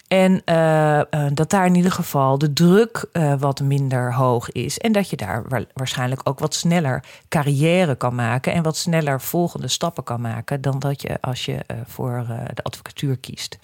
En 0.07 0.41
uh, 0.45 1.01
dat 1.33 1.49
daar 1.49 1.65
in 1.65 1.75
ieder 1.75 1.91
geval 1.91 2.37
de 2.37 2.53
druk 2.53 3.05
uh, 3.13 3.33
wat 3.39 3.61
minder 3.61 4.13
hoog 4.13 4.51
is. 4.51 4.77
En 4.77 4.91
dat 4.91 5.09
je 5.09 5.15
daar 5.15 5.43
waarschijnlijk 5.73 6.21
ook 6.23 6.39
wat 6.39 6.53
sneller 6.53 7.03
carrière 7.29 7.95
kan 7.95 8.15
maken. 8.15 8.53
En 8.53 8.63
wat 8.63 8.77
sneller 8.77 9.21
volgende 9.21 9.67
stappen 9.67 10.03
kan 10.03 10.21
maken. 10.21 10.61
dan 10.61 10.79
dat 10.79 11.01
je 11.01 11.17
als 11.21 11.45
je 11.45 11.59
voor 11.85 12.25
de 12.53 12.63
advocatuur 12.63 13.17
kiest. 13.17 13.59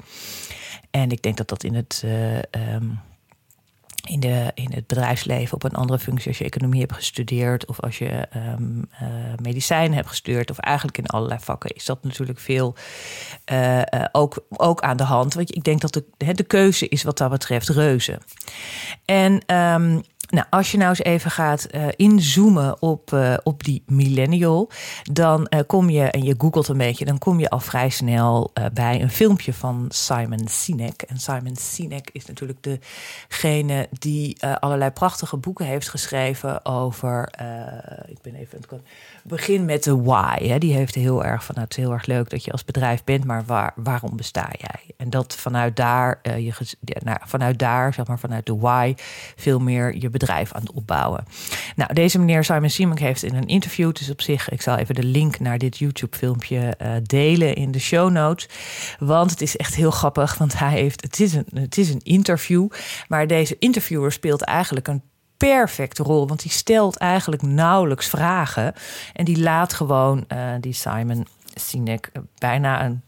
En 0.91 1.11
ik 1.11 1.21
denk 1.21 1.37
dat 1.37 1.47
dat 1.47 1.63
in 1.63 1.75
het. 1.75 2.03
Um, 2.75 2.99
in, 4.01 4.19
de, 4.19 4.51
in 4.53 4.71
het 4.73 4.87
bedrijfsleven 4.87 5.53
op 5.53 5.63
een 5.63 5.73
andere 5.73 5.99
functie 5.99 6.27
als 6.27 6.37
je 6.37 6.43
economie 6.43 6.79
hebt 6.79 6.93
gestudeerd 6.93 7.65
of 7.65 7.79
als 7.79 7.97
je 7.97 8.27
um, 8.35 8.89
uh, 9.01 9.07
medicijn 9.41 9.93
hebt 9.93 10.07
gestudeerd 10.07 10.49
of 10.49 10.57
eigenlijk 10.57 10.97
in 10.97 11.05
allerlei 11.05 11.39
vakken 11.39 11.69
is 11.69 11.85
dat 11.85 12.03
natuurlijk 12.03 12.39
veel 12.39 12.75
uh, 13.51 13.77
uh, 13.77 13.83
ook, 14.11 14.45
ook 14.49 14.81
aan 14.81 14.97
de 14.97 15.03
hand. 15.03 15.33
Want 15.33 15.55
ik 15.55 15.63
denk 15.63 15.81
dat 15.81 15.93
de, 15.93 16.33
de 16.33 16.43
keuze 16.43 16.87
is 16.87 17.03
wat 17.03 17.17
dat 17.17 17.29
betreft 17.29 17.69
reuze. 17.69 18.19
En 19.05 19.55
um, 19.55 20.01
nou, 20.31 20.45
als 20.49 20.71
je 20.71 20.77
nou 20.77 20.89
eens 20.89 21.03
even 21.03 21.31
gaat 21.31 21.67
uh, 21.71 21.87
inzoomen 21.95 22.81
op, 22.81 23.11
uh, 23.11 23.37
op 23.43 23.63
die 23.63 23.83
millennial, 23.85 24.69
dan 25.11 25.47
uh, 25.49 25.59
kom 25.67 25.89
je, 25.89 26.03
en 26.03 26.23
je 26.23 26.35
googelt 26.37 26.67
een 26.67 26.77
beetje, 26.77 27.05
dan 27.05 27.17
kom 27.17 27.39
je 27.39 27.49
al 27.49 27.59
vrij 27.59 27.89
snel 27.89 28.51
bij 28.73 29.01
een 29.01 29.09
filmpje 29.09 29.53
van 29.53 29.85
Simon 29.89 30.47
Sinek. 30.47 31.01
En 31.01 31.17
Simon 31.17 31.55
Sinek 31.55 32.09
is 32.11 32.25
natuurlijk 32.25 32.79
degene 33.27 33.87
die 33.99 34.45
allerlei 34.45 34.91
prachtige 34.91 35.37
boeken 35.37 35.65
heeft 35.65 35.89
geschreven 35.89 36.65
over, 36.65 37.29
ik 38.05 38.21
ben 38.21 38.35
even 38.35 38.59
begin 39.23 39.65
met 39.65 39.83
de 39.83 40.01
why. 40.01 40.47
Hè. 40.47 40.57
Die 40.57 40.73
heeft 40.73 40.95
heel 40.95 41.25
erg 41.25 41.45
van, 41.45 41.55
nou, 41.55 41.67
het 41.67 41.77
is 41.77 41.83
heel 41.83 41.93
erg 41.93 42.05
leuk 42.05 42.29
dat 42.29 42.43
je 42.43 42.51
als 42.51 42.65
bedrijf 42.65 43.03
bent, 43.03 43.23
maar 43.23 43.43
waar, 43.45 43.73
waarom 43.75 44.17
besta 44.17 44.49
jij? 44.57 44.93
En 44.97 45.09
dat 45.09 45.35
vanuit 45.35 45.75
daar, 45.75 46.19
je, 46.23 46.53
nou, 47.03 47.17
vanuit 47.25 47.59
daar, 47.59 47.93
zeg 47.93 48.07
maar 48.07 48.19
vanuit 48.19 48.45
de 48.45 48.57
why, 48.57 48.93
veel 49.35 49.59
meer 49.59 49.95
je 49.95 50.09
bedrijf 50.09 50.53
aan 50.53 50.61
het 50.61 50.71
opbouwen. 50.71 51.23
Nou, 51.75 51.93
deze 51.93 52.19
meneer 52.19 52.43
Simon 52.43 52.69
Simek 52.69 52.99
heeft 52.99 53.23
in 53.23 53.35
een 53.35 53.47
interview, 53.47 53.91
dus 53.91 54.09
op 54.09 54.21
zich, 54.21 54.49
ik 54.49 54.61
zal 54.61 54.77
even 54.77 54.95
de 54.95 55.03
link 55.03 55.39
naar 55.39 55.57
dit 55.57 55.77
YouTube-filmpje 55.77 56.77
uh, 56.81 56.91
delen 57.03 57.55
in 57.55 57.71
de 57.71 57.79
show 57.79 58.11
notes. 58.11 58.49
Want 58.99 59.31
het 59.31 59.41
is 59.41 59.57
echt 59.57 59.75
heel 59.75 59.91
grappig, 59.91 60.37
want 60.37 60.59
hij 60.59 60.71
heeft, 60.71 61.01
het 61.01 61.19
is 61.19 61.33
een, 61.33 61.47
het 61.53 61.77
is 61.77 61.89
een 61.89 62.01
interview, 62.03 62.67
maar 63.07 63.27
deze 63.27 63.55
interviewer 63.59 64.11
speelt 64.11 64.41
eigenlijk 64.41 64.87
een 64.87 65.01
perfecte 65.47 66.03
rol. 66.03 66.27
Want 66.27 66.41
die 66.41 66.51
stelt 66.51 66.97
eigenlijk 66.97 67.41
nauwelijks 67.41 68.07
vragen. 68.07 68.73
En 69.13 69.25
die 69.25 69.39
laat 69.39 69.73
gewoon 69.73 70.25
uh, 70.27 70.53
die 70.59 70.73
Simon 70.73 71.27
Sinek 71.53 72.09
uh, 72.13 72.23
bijna 72.37 72.85
een 72.85 73.01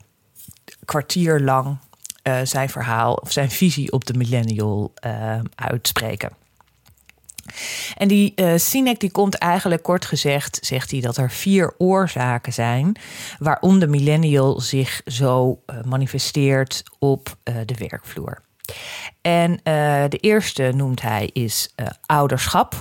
kwartier 0.86 1.40
lang 1.40 1.78
uh, 2.24 2.40
zijn 2.44 2.70
verhaal 2.70 3.14
of 3.14 3.32
zijn 3.32 3.50
visie 3.50 3.92
op 3.92 4.06
de 4.06 4.14
millennial 4.14 4.94
uitspreken. 5.56 6.32
En 7.98 8.08
die 8.08 8.34
uh, 8.36 8.54
Sinek 8.56 9.00
die 9.00 9.12
komt 9.12 9.36
eigenlijk 9.36 9.84
kort 9.84 10.06
gezegd, 10.06 10.60
zegt 10.62 10.92
hij 10.92 11.02
dat 11.02 11.18
er 11.18 11.32
vier 11.32 11.74
oorzaken 11.78 12.54
zijn 12.54 12.96
waarom 13.40 13.80
de 13.80 13.88
millennial 13.88 14.60
zich 14.62 15.02
zo 15.06 15.62
manifesteert 15.86 16.84
op 17.00 17.38
de 17.44 17.76
werkvloer. 17.78 18.42
En 19.22 19.60
de 20.10 20.18
eerste 20.20 20.72
noemt 20.76 21.02
hij 21.02 21.30
is 21.34 21.74
ouderschap. 22.06 22.76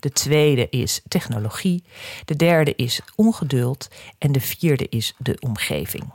De 0.00 0.12
tweede 0.12 0.68
is 0.70 1.00
technologie. 1.08 1.84
De 2.24 2.36
derde 2.36 2.74
is 2.74 3.00
ongeduld. 3.14 3.88
En 4.18 4.32
de 4.32 4.40
vierde 4.40 4.88
is 4.88 5.14
de 5.18 5.36
omgeving. 5.40 6.12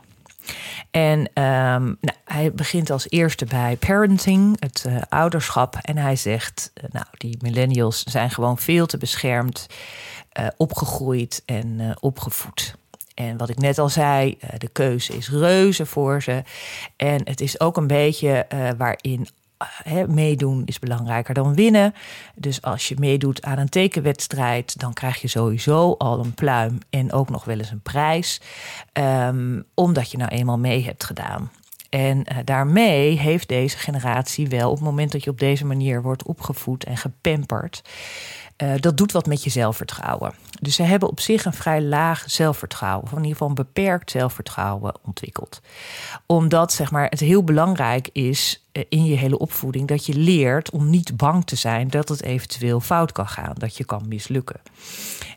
En 0.90 1.18
um, 1.18 1.96
nou, 2.00 2.16
hij 2.24 2.52
begint 2.52 2.90
als 2.90 3.10
eerste 3.10 3.44
bij 3.44 3.76
parenting, 3.76 4.60
het 4.60 4.84
uh, 4.86 5.02
ouderschap. 5.08 5.76
En 5.80 5.96
hij 5.96 6.16
zegt, 6.16 6.72
nou, 6.90 7.06
die 7.18 7.38
millennials 7.40 8.02
zijn 8.02 8.30
gewoon 8.30 8.58
veel 8.58 8.86
te 8.86 8.98
beschermd, 8.98 9.66
opgegroeid 10.56 11.42
en 11.46 11.96
opgevoed. 12.00 12.74
En 13.14 13.36
wat 13.36 13.48
ik 13.48 13.58
net 13.58 13.78
al 13.78 13.88
zei, 13.88 14.38
de 14.58 14.68
keuze 14.68 15.16
is 15.16 15.30
reuze 15.30 15.86
voor 15.86 16.22
ze. 16.22 16.42
En 16.96 17.20
het 17.24 17.40
is 17.40 17.60
ook 17.60 17.76
een 17.76 17.86
beetje 17.86 18.46
waarin 18.76 19.28
meedoen 20.06 20.62
is 20.64 20.78
belangrijker 20.78 21.34
dan 21.34 21.54
winnen. 21.54 21.94
Dus 22.34 22.62
als 22.62 22.88
je 22.88 22.94
meedoet 22.98 23.42
aan 23.42 23.58
een 23.58 23.68
tekenwedstrijd, 23.68 24.80
dan 24.80 24.92
krijg 24.92 25.20
je 25.20 25.28
sowieso 25.28 25.94
al 25.98 26.18
een 26.18 26.34
pluim 26.34 26.78
en 26.90 27.12
ook 27.12 27.30
nog 27.30 27.44
wel 27.44 27.58
eens 27.58 27.70
een 27.70 27.82
prijs. 27.82 28.40
Um, 28.92 29.64
omdat 29.74 30.10
je 30.10 30.16
nou 30.16 30.30
eenmaal 30.30 30.58
mee 30.58 30.84
hebt 30.84 31.04
gedaan. 31.04 31.50
En 31.88 32.26
daarmee 32.44 33.18
heeft 33.18 33.48
deze 33.48 33.78
generatie 33.78 34.48
wel, 34.48 34.70
op 34.70 34.76
het 34.76 34.84
moment 34.84 35.12
dat 35.12 35.24
je 35.24 35.30
op 35.30 35.38
deze 35.38 35.66
manier 35.66 36.02
wordt 36.02 36.22
opgevoed 36.22 36.84
en 36.84 36.96
gepamperd, 36.96 37.82
uh, 38.62 38.72
dat 38.80 38.96
doet 38.96 39.12
wat 39.12 39.26
met 39.26 39.44
je 39.44 39.50
zelfvertrouwen. 39.50 40.34
Dus 40.60 40.74
ze 40.74 40.82
hebben 40.82 41.08
op 41.08 41.20
zich 41.20 41.44
een 41.44 41.52
vrij 41.52 41.82
laag 41.82 42.24
zelfvertrouwen, 42.26 43.04
of 43.04 43.10
in 43.10 43.16
ieder 43.16 43.32
geval 43.32 43.48
een 43.48 43.54
beperkt 43.54 44.10
zelfvertrouwen 44.10 44.94
ontwikkeld. 45.02 45.60
Omdat 46.26 46.72
zeg 46.72 46.90
maar, 46.90 47.08
het 47.08 47.20
heel 47.20 47.44
belangrijk 47.44 48.08
is 48.12 48.64
uh, 48.72 48.84
in 48.88 49.04
je 49.04 49.16
hele 49.16 49.38
opvoeding 49.38 49.88
dat 49.88 50.06
je 50.06 50.14
leert 50.14 50.70
om 50.70 50.90
niet 50.90 51.16
bang 51.16 51.46
te 51.46 51.56
zijn 51.56 51.88
dat 51.88 52.08
het 52.08 52.22
eventueel 52.22 52.80
fout 52.80 53.12
kan 53.12 53.28
gaan, 53.28 53.54
dat 53.58 53.76
je 53.76 53.84
kan 53.84 54.08
mislukken. 54.08 54.60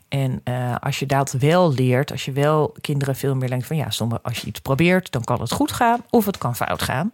En 0.08 0.40
uh, 0.44 0.74
als 0.80 0.98
je 0.98 1.06
dat 1.06 1.32
wel 1.32 1.72
leert, 1.72 2.10
als 2.10 2.24
je 2.24 2.32
wel 2.32 2.74
kinderen 2.80 3.16
veel 3.16 3.34
meer 3.34 3.48
denkt 3.48 3.66
van 3.66 3.76
ja, 3.76 3.90
sommige, 3.90 4.22
als 4.22 4.38
je 4.38 4.46
iets 4.46 4.60
probeert, 4.60 5.12
dan 5.12 5.24
kan 5.24 5.40
het 5.40 5.52
goed 5.52 5.72
gaan 5.72 6.04
of 6.10 6.26
het 6.26 6.38
kan 6.38 6.56
fout 6.56 6.82
gaan. 6.82 7.10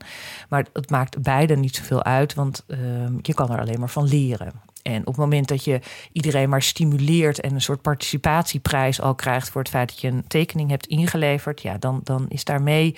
Maar 0.48 0.66
het 0.72 0.90
maakt 0.90 1.22
beide 1.22 1.56
niet 1.56 1.76
zoveel 1.76 2.02
uit, 2.02 2.34
want 2.34 2.64
uh, 2.66 2.78
je 3.22 3.34
kan 3.34 3.50
er 3.50 3.60
alleen 3.60 3.80
maar 3.80 3.88
van 3.88 4.04
leren. 4.04 4.52
En 4.84 5.00
op 5.00 5.06
het 5.06 5.16
moment 5.16 5.48
dat 5.48 5.64
je 5.64 5.80
iedereen 6.12 6.48
maar 6.48 6.62
stimuleert 6.62 7.40
en 7.40 7.54
een 7.54 7.60
soort 7.60 7.82
participatieprijs 7.82 9.00
al 9.00 9.14
krijgt 9.14 9.48
voor 9.48 9.60
het 9.60 9.70
feit 9.70 9.88
dat 9.88 10.00
je 10.00 10.08
een 10.08 10.26
tekening 10.26 10.70
hebt 10.70 10.86
ingeleverd, 10.86 11.62
ja, 11.62 11.78
dan, 11.78 12.00
dan 12.04 12.26
is 12.28 12.44
daarmee 12.44 12.96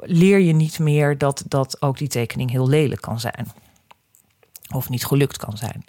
leer 0.00 0.38
je 0.38 0.52
niet 0.52 0.78
meer 0.78 1.18
dat, 1.18 1.44
dat 1.48 1.82
ook 1.82 1.98
die 1.98 2.08
tekening 2.08 2.50
heel 2.50 2.68
lelijk 2.68 3.00
kan 3.00 3.20
zijn. 3.20 3.46
Of 4.74 4.88
niet 4.88 5.04
gelukt 5.04 5.36
kan 5.36 5.56
zijn. 5.56 5.84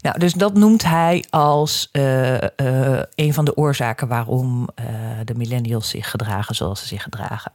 Nou, 0.00 0.18
dus 0.18 0.32
dat 0.32 0.54
noemt 0.54 0.84
hij 0.84 1.24
als 1.30 1.88
uh, 1.92 2.32
uh, 2.34 3.02
een 3.14 3.34
van 3.34 3.44
de 3.44 3.56
oorzaken 3.56 4.08
waarom 4.08 4.68
uh, 4.80 4.86
de 5.24 5.34
millennials 5.34 5.88
zich 5.88 6.10
gedragen 6.10 6.54
zoals 6.54 6.80
ze 6.80 6.86
zich 6.86 7.02
gedragen. 7.02 7.52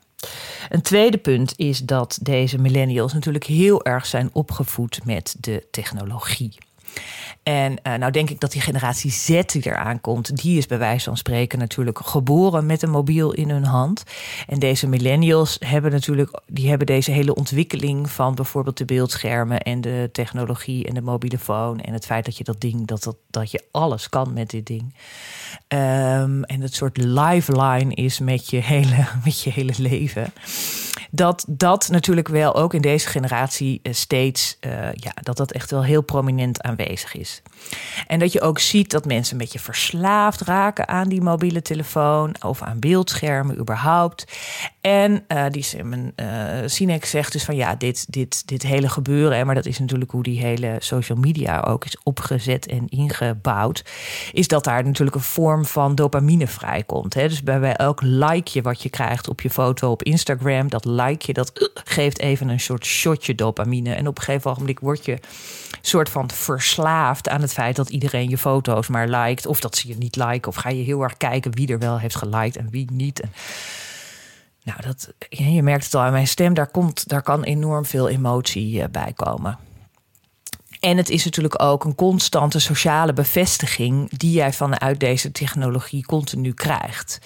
Een 0.70 0.82
tweede 0.82 1.18
punt 1.18 1.54
is 1.56 1.80
dat 1.80 2.20
deze 2.22 2.58
millennials 2.58 3.14
natuurlijk 3.14 3.46
heel 3.46 3.86
erg 3.86 4.06
zijn 4.06 4.30
opgevoed 4.34 5.06
met 5.06 5.36
de 5.40 5.68
technologie. 5.72 6.58
En 7.44 7.80
uh, 7.84 7.94
nou 7.94 8.12
denk 8.12 8.30
ik 8.30 8.40
dat 8.40 8.52
die 8.52 8.62
generatie 8.62 9.12
Z 9.12 9.28
die 9.28 9.66
eraan 9.66 10.02
komt, 10.02 10.42
die 10.42 10.58
is 10.58 10.66
bij 10.66 10.78
wijze 10.78 11.06
van 11.06 11.18
spreken 11.18 11.60
natuurlijk 11.60 12.00
geboren 12.04 12.66
met 12.66 12.82
een 12.82 12.90
mobiel 12.90 13.32
in 13.34 13.50
hun 13.50 13.64
hand. 13.64 14.04
En 14.48 14.60
deze 14.60 14.88
millennials 14.88 15.58
hebben 15.60 15.92
natuurlijk, 15.92 16.42
die 16.48 16.70
hebben 16.70 16.88
deze 16.88 17.12
hele 17.12 17.36
ontwikkeling 17.36 18.10
van 18.10 18.36
bijvoorbeeld 18.36 18.78
de 18.78 18.86
beeldschermen 18.86 19.60
en 19.60 19.82
de 19.82 20.10
technologie 20.12 20.88
en 20.88 20.94
de 20.94 21.02
mobiele 21.02 21.38
phone 21.38 21.82
en 21.82 21.94
het 21.94 22.06
feit 22.06 22.26
dat 22.26 22.38
je 22.38 22.44
dat 22.44 22.62
ding, 22.62 22.88
dat, 22.88 23.04
dat, 23.04 23.16
dat 23.30 23.52
je 23.52 23.64
alles 23.72 24.10
kan 24.10 24.34
met 24.34 24.50
dit 24.50 24.66
ding. 24.66 24.96
Um, 25.68 26.44
en 26.44 26.62
het 26.62 26.76
soort 26.76 26.98
lifeline 26.98 27.94
is 27.94 28.20
met 28.20 28.50
je 28.50 28.58
hele, 28.58 29.08
met 29.26 29.42
je 29.42 29.50
hele 29.50 29.74
leven 29.78 30.34
dat 31.12 31.46
dat 31.48 31.90
natuurlijk 31.90 32.28
wel 32.28 32.56
ook 32.56 32.74
in 32.74 32.82
deze 32.82 33.08
generatie 33.08 33.80
eh, 33.84 33.94
steeds, 33.94 34.58
uh, 34.62 34.72
ja, 34.94 35.12
dat 35.22 35.38
dat 35.38 35.52
echt 35.52 35.72
wel 35.72 35.84
heel 35.84 36.02
prominent 36.02 36.62
aanwezig 36.62 37.16
is. 37.16 37.42
En 38.08 38.20
dat 38.20 38.32
je 38.32 38.42
ook 38.42 38.60
ziet 38.60 38.92
dat 38.92 39.06
mensen 39.06 39.34
een 39.34 39.42
beetje 39.42 39.60
verslaafd 39.60 40.42
raken 40.42 40.88
aan 40.88 41.10
die 41.10 41.22
mobiele 41.22 41.62
telefoon 41.62 42.36
of 42.42 42.62
aan 42.62 42.80
beeldschermen 42.80 43.60
überhaupt. 43.60 44.26
En 44.82 45.24
uh, 45.28 45.46
die 45.50 45.66
uh, 46.16 46.26
Sinek 46.66 47.06
zegt 47.06 47.32
dus 47.32 47.44
van 47.44 47.56
ja, 47.56 47.76
dit, 47.76 48.06
dit, 48.10 48.48
dit 48.48 48.62
hele 48.62 48.90
gebeuren, 48.90 49.46
maar 49.46 49.56
dat 49.56 49.66
is 49.66 49.80
natuurlijk 49.80 50.12
hoe 50.12 50.24
die 50.24 50.40
hele 50.40 50.76
social 50.80 51.18
media 51.18 51.60
ook 51.60 51.86
is 51.86 51.98
opgezet 52.04 52.68
en 52.68 52.88
ingebouwd, 52.88 53.86
is 54.32 54.48
dat 54.48 54.64
daar 54.64 54.84
natuurlijk 54.84 55.16
een 55.16 55.22
vorm 55.22 55.66
van 55.66 55.96
dopamine 55.96 56.48
vrijkomt. 56.48 57.14
Hè? 57.14 57.28
Dus 57.28 57.44
bij 57.44 57.76
elk 57.76 58.02
likeje 58.02 58.62
wat 58.62 58.82
je 58.82 58.90
krijgt 58.90 59.30
op 59.30 59.42
je 59.42 59.50
foto 59.50 59.92
op 59.92 60.04
Instagram, 60.04 60.70
dat 60.70 60.86
dat 61.34 61.52
geeft 61.84 62.20
even 62.20 62.50
een 62.50 62.60
soort 62.60 62.86
shotje 62.86 63.36
dopamine. 63.36 63.94
En 63.94 64.08
op 64.08 64.18
een 64.18 64.24
gegeven 64.24 64.52
ogenblik 64.52 64.80
word 64.80 65.06
je 65.06 65.20
soort 65.82 66.10
van 66.10 66.30
verslaafd 66.30 67.30
aan 67.30 67.42
het 67.42 67.54
feit 67.54 67.76
dat 67.76 67.90
iedereen 67.90 68.30
je 68.30 68.38
foto's 68.38 68.88
maar 68.88 69.08
liked. 69.08 69.46
Of 69.46 69.60
dat 69.60 69.76
ze 69.76 69.88
je 69.88 69.98
niet 69.98 70.16
liken. 70.16 70.48
Of 70.48 70.56
ga 70.56 70.70
je 70.70 70.84
heel 70.84 71.02
erg 71.02 71.18
kijken 71.18 71.56
wie 71.56 71.68
er 71.68 71.80
wel 71.80 72.00
heeft 72.00 72.16
geliked 72.16 72.58
en 72.58 72.70
wie 72.70 72.92
niet. 72.92 73.22
nou, 74.64 74.82
dat, 74.82 75.14
je 75.30 75.64
merkt 75.64 75.84
het 75.84 75.96
al 75.96 76.02
aan 76.02 76.12
mijn 76.12 76.28
stem. 76.28 76.54
Daar, 76.54 76.72
komt, 76.72 77.08
daar 77.08 77.24
kan 77.24 77.44
enorm 77.44 77.86
veel 77.86 78.10
emotie 78.10 78.82
eh, 78.82 78.90
bij 78.90 79.14
komen. 79.16 79.58
En 80.82 80.98
het 80.98 81.10
is 81.10 81.26
natuurlijk 81.26 81.62
ook 81.62 81.84
een 81.84 81.96
constante 81.96 82.60
sociale 82.60 83.14
bevestiging 83.14 84.10
die 84.18 84.32
jij 84.32 84.54
vanuit 84.54 85.00
deze 85.00 85.32
technologie 85.32 86.06
continu 86.06 86.54
krijgt. 86.54 87.20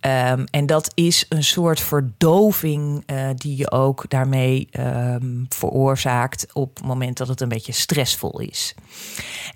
Um, 0.00 0.44
en 0.50 0.66
dat 0.66 0.90
is 0.94 1.26
een 1.28 1.44
soort 1.44 1.80
verdoving 1.80 3.02
uh, 3.06 3.28
die 3.34 3.56
je 3.56 3.70
ook 3.70 4.04
daarmee 4.08 4.68
um, 4.78 5.46
veroorzaakt 5.48 6.46
op 6.52 6.76
het 6.76 6.84
moment 6.84 7.16
dat 7.16 7.28
het 7.28 7.40
een 7.40 7.48
beetje 7.48 7.72
stressvol 7.72 8.40
is. 8.40 8.74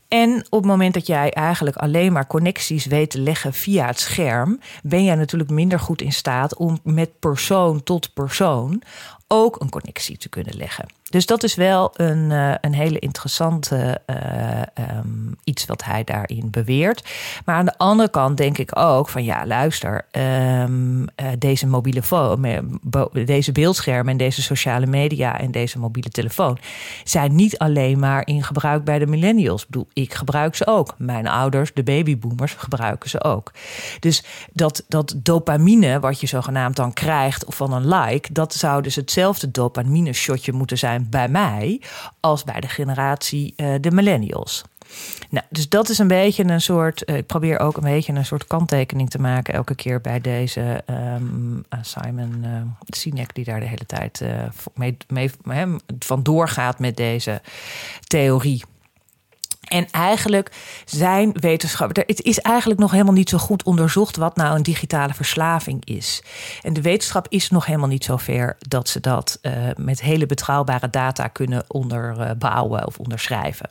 En 0.09 0.47
op 0.49 0.59
het 0.59 0.71
moment 0.71 0.95
dat 0.95 1.07
jij 1.07 1.31
eigenlijk 1.31 1.77
alleen 1.77 2.13
maar 2.13 2.27
connecties 2.27 2.87
weet 2.87 3.11
te 3.11 3.21
leggen 3.21 3.53
via 3.53 3.87
het 3.87 4.01
scherm, 4.01 4.61
ben 4.83 5.05
jij 5.05 5.15
natuurlijk 5.15 5.51
minder 5.51 5.81
goed 5.81 6.03
in 6.03 6.13
staat 6.13 6.57
om 6.57 6.79
met 6.83 7.19
persoon 7.19 7.83
tot 7.83 8.15
persoon 8.15 8.83
ook 9.29 9.61
een 9.61 9.71
connectie 9.71 10.17
te 10.17 10.29
kunnen 10.29 10.57
leggen. 10.57 11.00
Dus 11.11 11.27
dat 11.27 11.43
is 11.43 11.55
wel 11.55 11.91
een, 11.95 12.31
uh, 12.31 12.55
een 12.61 12.75
hele 12.75 12.99
interessante 12.99 14.01
uh, 14.07 14.97
um, 14.97 15.37
iets 15.45 15.67
wat 15.67 15.85
hij 15.85 16.05
daarin 16.05 16.51
beweert. 16.51 17.09
Maar 17.45 17.57
aan 17.57 17.65
de 17.65 17.79
andere 17.79 18.11
kant 18.11 18.37
denk 18.37 18.59
ik 18.59 18.79
ook 18.79 19.09
van 19.09 19.25
ja, 19.25 19.47
luister, 19.47 20.05
um, 20.13 21.01
uh, 21.01 21.07
deze 21.39 21.67
mobiele 21.67 22.03
deze 23.25 23.53
beeldschermen 23.53 24.13
en 24.13 24.17
deze 24.17 24.43
sociale 24.43 24.87
media 24.87 25.39
en 25.39 25.51
deze 25.51 25.79
mobiele 25.79 26.09
telefoon 26.09 26.59
zijn 27.05 27.35
niet 27.35 27.59
alleen 27.59 27.99
maar 27.99 28.27
in 28.27 28.43
gebruik 28.43 28.85
bij 28.85 28.99
de 28.99 29.07
millennials. 29.07 29.63
Ik 29.63 29.69
bedoel, 29.69 29.89
ik 29.93 30.15
gebruik 30.15 30.55
ze 30.55 30.67
ook. 30.67 30.95
Mijn 30.99 31.27
ouders, 31.27 31.71
de 31.75 31.83
babyboomers, 31.83 32.53
gebruiken 32.53 33.11
ze 33.11 33.25
ook. 33.25 33.53
Dus 34.01 34.25
dat, 34.53 34.85
dat 34.89 35.15
dopamine, 35.17 36.01
wat 36.01 36.21
je 36.21 36.27
zogenaamd 36.27 36.77
dan 36.77 36.93
krijgt 36.93 37.45
of 37.45 37.55
van 37.55 37.73
een 37.73 37.89
like, 37.89 38.33
dat 38.33 38.55
zou 38.55 38.83
dus 38.83 38.95
hetzelfde 38.95 39.51
dopamine 39.51 40.13
shotje 40.13 40.53
moeten 40.53 40.79
zijn 40.79 41.00
bij 41.09 41.29
mij 41.29 41.81
als 42.21 42.45
bij 42.45 42.61
de 42.61 42.69
generatie 42.69 43.55
uh, 43.57 43.75
de 43.81 43.91
millennials. 43.91 44.65
Nou, 45.31 45.47
dus 45.51 45.69
dat 45.69 45.89
is 45.89 45.99
een 45.99 46.09
beetje 46.09 46.45
een 46.45 46.61
soort. 46.61 47.03
Uh, 47.11 47.17
ik 47.17 47.27
probeer 47.27 47.59
ook 47.59 47.77
een 47.77 47.83
beetje 47.83 48.13
een 48.13 48.25
soort 48.25 48.47
kanttekening 48.47 49.11
te 49.11 49.21
maken 49.21 49.55
elke 49.55 49.75
keer 49.75 50.01
bij 50.01 50.21
deze 50.21 50.85
um, 50.87 51.65
Simon 51.81 52.43
uh, 52.45 52.63
Sinek, 52.87 53.35
die 53.35 53.45
daar 53.45 53.61
de 53.61 53.67
hele 53.67 53.87
tijd 53.87 54.25
mee, 54.75 54.97
mee 55.07 55.31
van 55.99 56.23
doorgaat 56.23 56.79
met 56.79 56.97
deze 56.97 57.41
theorie. 58.07 58.65
En 59.71 59.87
eigenlijk 59.91 60.53
zijn 60.85 61.33
wetenschappers. 61.33 62.07
Het 62.07 62.23
is 62.23 62.39
eigenlijk 62.39 62.81
nog 62.81 62.91
helemaal 62.91 63.13
niet 63.13 63.29
zo 63.29 63.39
goed 63.39 63.63
onderzocht 63.63 64.17
wat 64.17 64.37
nou 64.37 64.57
een 64.57 64.63
digitale 64.63 65.15
verslaving 65.15 65.85
is. 65.85 66.23
En 66.63 66.73
de 66.73 66.81
wetenschap 66.81 67.27
is 67.29 67.51
nog 67.51 67.67
helemaal 67.67 67.89
niet 67.89 68.05
zo 68.05 68.17
ver 68.17 68.57
dat 68.59 68.89
ze 68.89 69.01
dat 69.01 69.39
uh, 69.43 69.53
met 69.77 70.01
hele 70.01 70.27
betrouwbare 70.27 70.91
data 70.91 71.27
kunnen 71.27 71.65
onderbouwen 71.69 72.87
of 72.87 72.99
onderschrijven. 72.99 73.71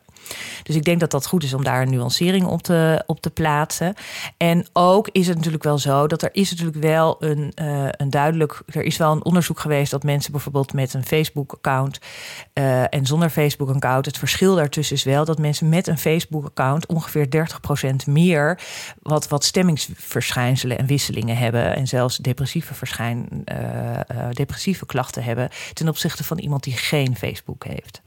Dus 0.64 0.76
ik 0.76 0.84
denk 0.84 1.00
dat 1.00 1.12
dat 1.12 1.26
goed 1.26 1.44
is 1.44 1.54
om 1.54 1.64
daar 1.64 1.82
een 1.82 1.90
nuancering 1.90 2.46
op 2.46 2.62
te, 2.62 3.04
op 3.06 3.22
te 3.22 3.30
plaatsen. 3.30 3.94
En 4.38 4.68
ook 4.74 5.10
is 5.12 5.28
het 5.28 5.36
natuurlijk 5.36 5.64
wel 5.64 5.78
zo 5.78 6.08
dat 6.08 6.22
er 6.22 6.30
is 6.32 6.50
natuurlijk 6.50 6.78
wel 6.78 7.16
een, 7.20 7.52
uh, 7.62 7.88
een 7.92 8.10
duidelijk... 8.10 8.62
Er 8.66 8.84
is 8.84 8.98
wel 8.98 9.12
een 9.12 9.26
onderzoek 9.26 9.60
geweest 9.60 9.92
dat 9.92 10.04
mensen 10.04 10.32
bijvoorbeeld 10.32 10.74
met 10.74 10.94
een 10.94 11.06
Facebook-account... 11.06 12.00
Uh, 12.54 12.94
en 12.94 13.06
zonder 13.06 13.30
Facebook-account, 13.30 14.06
het 14.06 14.18
verschil 14.18 14.56
daartussen 14.56 14.96
is 14.96 15.04
wel... 15.04 15.26
dat 15.26 15.40
mensen 15.40 15.70
met 15.70 15.88
een 15.88 15.98
Facebook-account 15.98 16.86
ongeveer 16.86 17.28
30% 17.90 17.96
meer... 18.06 18.60
Wat, 19.02 19.28
wat 19.28 19.44
stemmingsverschijnselen 19.44 20.78
en 20.78 20.86
wisselingen 20.86 21.38
hebben... 21.38 21.76
en 21.76 21.88
zelfs 21.88 22.18
depressieve, 22.18 22.74
verschijn, 22.74 23.44
uh, 23.46 24.00
depressieve 24.32 24.86
klachten 24.86 25.24
hebben... 25.24 25.50
ten 25.74 25.88
opzichte 25.88 26.24
van 26.24 26.38
iemand 26.38 26.64
die 26.64 26.78
geen 26.78 27.16
Facebook 27.16 27.66
heeft. 27.66 28.02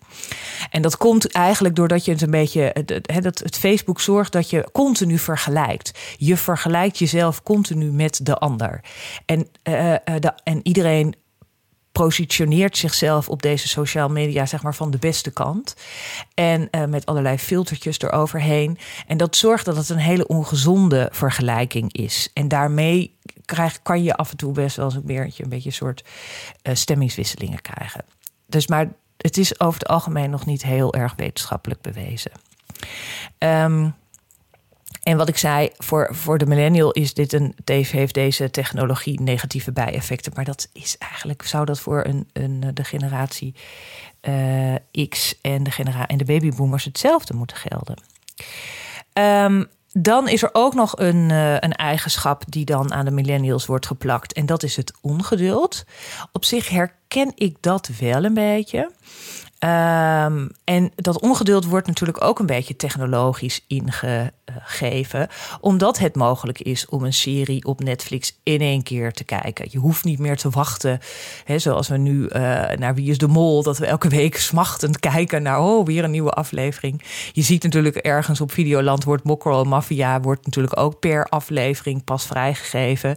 En 0.70 0.82
dat 0.82 0.96
komt 0.96 1.32
eigenlijk 1.32 1.76
doordat 1.76 2.04
je 2.04 2.12
het 2.12 2.22
een 2.22 2.30
beetje. 2.30 2.74
Het, 3.12 3.56
Facebook 3.58 4.00
zorgt 4.00 4.32
dat 4.32 4.50
je 4.50 4.68
continu 4.72 5.18
vergelijkt. 5.18 5.98
Je 6.16 6.36
vergelijkt 6.36 6.98
jezelf 6.98 7.42
continu 7.42 7.90
met 7.90 8.26
de 8.26 8.36
ander. 8.36 8.80
En, 9.26 9.38
uh, 9.38 9.94
de, 10.18 10.32
en 10.44 10.60
iedereen 10.62 11.14
positioneert 11.92 12.76
zichzelf 12.76 13.28
op 13.28 13.42
deze 13.42 13.68
social 13.68 14.08
media 14.08 14.46
zeg 14.46 14.62
maar 14.62 14.74
van 14.74 14.90
de 14.90 14.98
beste 14.98 15.30
kant 15.30 15.76
en 16.34 16.68
met 16.88 17.06
allerlei 17.06 17.38
filtertjes 17.38 17.98
eroverheen 17.98 18.78
en 19.06 19.16
dat 19.16 19.36
zorgt 19.36 19.64
dat 19.64 19.76
het 19.76 19.88
een 19.88 19.98
hele 19.98 20.26
ongezonde 20.26 21.08
vergelijking 21.12 21.92
is 21.92 22.30
en 22.34 22.48
daarmee 22.48 23.16
krijg, 23.44 23.82
kan 23.82 24.02
je 24.02 24.14
af 24.14 24.30
en 24.30 24.36
toe 24.36 24.52
best 24.52 24.76
wel 24.76 24.84
eens 24.84 24.94
een 24.94 25.02
beetje 25.04 25.42
een 25.42 25.48
beetje 25.48 25.68
een 25.68 25.74
soort 25.74 26.04
stemmingswisselingen 26.62 27.60
krijgen 27.60 28.04
dus 28.46 28.66
maar 28.66 28.92
het 29.22 29.36
is 29.36 29.60
over 29.60 29.78
het 29.78 29.88
algemeen 29.88 30.30
nog 30.30 30.46
niet 30.46 30.62
heel 30.62 30.94
erg 30.94 31.14
wetenschappelijk 31.16 31.80
bewezen. 31.80 32.32
Um, 33.38 33.94
en 35.02 35.16
wat 35.16 35.28
ik 35.28 35.36
zei, 35.36 35.70
voor, 35.78 36.08
voor 36.14 36.38
de 36.38 36.46
millennial 36.46 36.90
is 36.90 37.14
dit 37.14 37.32
een, 37.32 37.54
heeft 37.64 38.14
deze 38.14 38.50
technologie 38.50 39.20
negatieve 39.20 39.72
bijeffecten. 39.72 40.32
Maar 40.34 40.44
dat 40.44 40.68
is 40.72 40.98
eigenlijk, 40.98 41.42
zou 41.42 41.64
dat 41.64 41.80
voor 41.80 42.04
een, 42.04 42.28
een, 42.32 42.64
de 42.74 42.84
generatie 42.84 43.54
uh, 44.22 44.74
X 45.08 45.38
en 45.40 45.62
de, 45.62 45.70
genera 45.70 46.06
en 46.06 46.16
de 46.16 46.24
babyboomers 46.24 46.84
hetzelfde 46.84 47.34
moeten 47.34 47.56
gelden. 47.56 47.96
Um, 49.12 49.66
dan 49.92 50.28
is 50.28 50.42
er 50.42 50.50
ook 50.52 50.74
nog 50.74 50.98
een, 50.98 51.30
uh, 51.30 51.52
een 51.52 51.72
eigenschap 51.72 52.44
die 52.48 52.64
dan 52.64 52.92
aan 52.92 53.04
de 53.04 53.10
millennials 53.10 53.66
wordt 53.66 53.86
geplakt. 53.86 54.32
En 54.32 54.46
dat 54.46 54.62
is 54.62 54.76
het 54.76 54.92
ongeduld. 55.00 55.84
Op 56.32 56.44
zich 56.44 56.68
herken 56.68 57.32
ik 57.34 57.56
dat 57.60 57.90
wel 58.00 58.24
een 58.24 58.34
beetje. 58.34 58.90
Ehm, 59.62 60.48
en 60.64 60.92
dat 60.94 61.20
ongeduld 61.20 61.64
wordt 61.64 61.86
natuurlijk 61.86 62.24
ook 62.24 62.38
een 62.38 62.46
beetje 62.46 62.76
technologisch 62.76 63.64
ingegeven, 63.66 65.28
omdat 65.60 65.98
het 65.98 66.14
mogelijk 66.14 66.60
is 66.60 66.86
om 66.86 67.04
een 67.04 67.12
serie 67.12 67.64
op 67.64 67.80
Netflix 67.80 68.38
in 68.42 68.60
één 68.60 68.82
keer 68.82 69.12
te 69.12 69.24
kijken. 69.24 69.66
Je 69.70 69.78
hoeft 69.78 70.04
niet 70.04 70.18
meer 70.18 70.36
te 70.36 70.50
wachten, 70.50 70.98
hè, 71.44 71.58
zoals 71.58 71.88
we 71.88 71.96
nu 71.96 72.22
uh, 72.22 72.28
naar 72.78 72.94
Wie 72.94 73.10
is 73.10 73.18
de 73.18 73.26
Mol, 73.26 73.62
dat 73.62 73.78
we 73.78 73.86
elke 73.86 74.08
week 74.08 74.36
smachtend 74.50 75.00
kijken 75.00 75.42
naar, 75.42 75.60
oh, 75.60 75.86
weer 75.86 76.04
een 76.04 76.10
nieuwe 76.10 76.30
aflevering. 76.30 77.02
Je 77.32 77.42
ziet 77.42 77.62
natuurlijk 77.62 77.96
ergens 77.96 78.40
op 78.40 78.52
Videoland 78.52 79.04
wordt 79.04 79.24
Mokro 79.24 79.64
Mafia 79.64 80.20
wordt 80.20 80.44
natuurlijk 80.44 80.78
ook 80.78 80.98
per 80.98 81.26
aflevering 81.28 82.04
pas 82.04 82.26
vrijgegeven. 82.26 83.16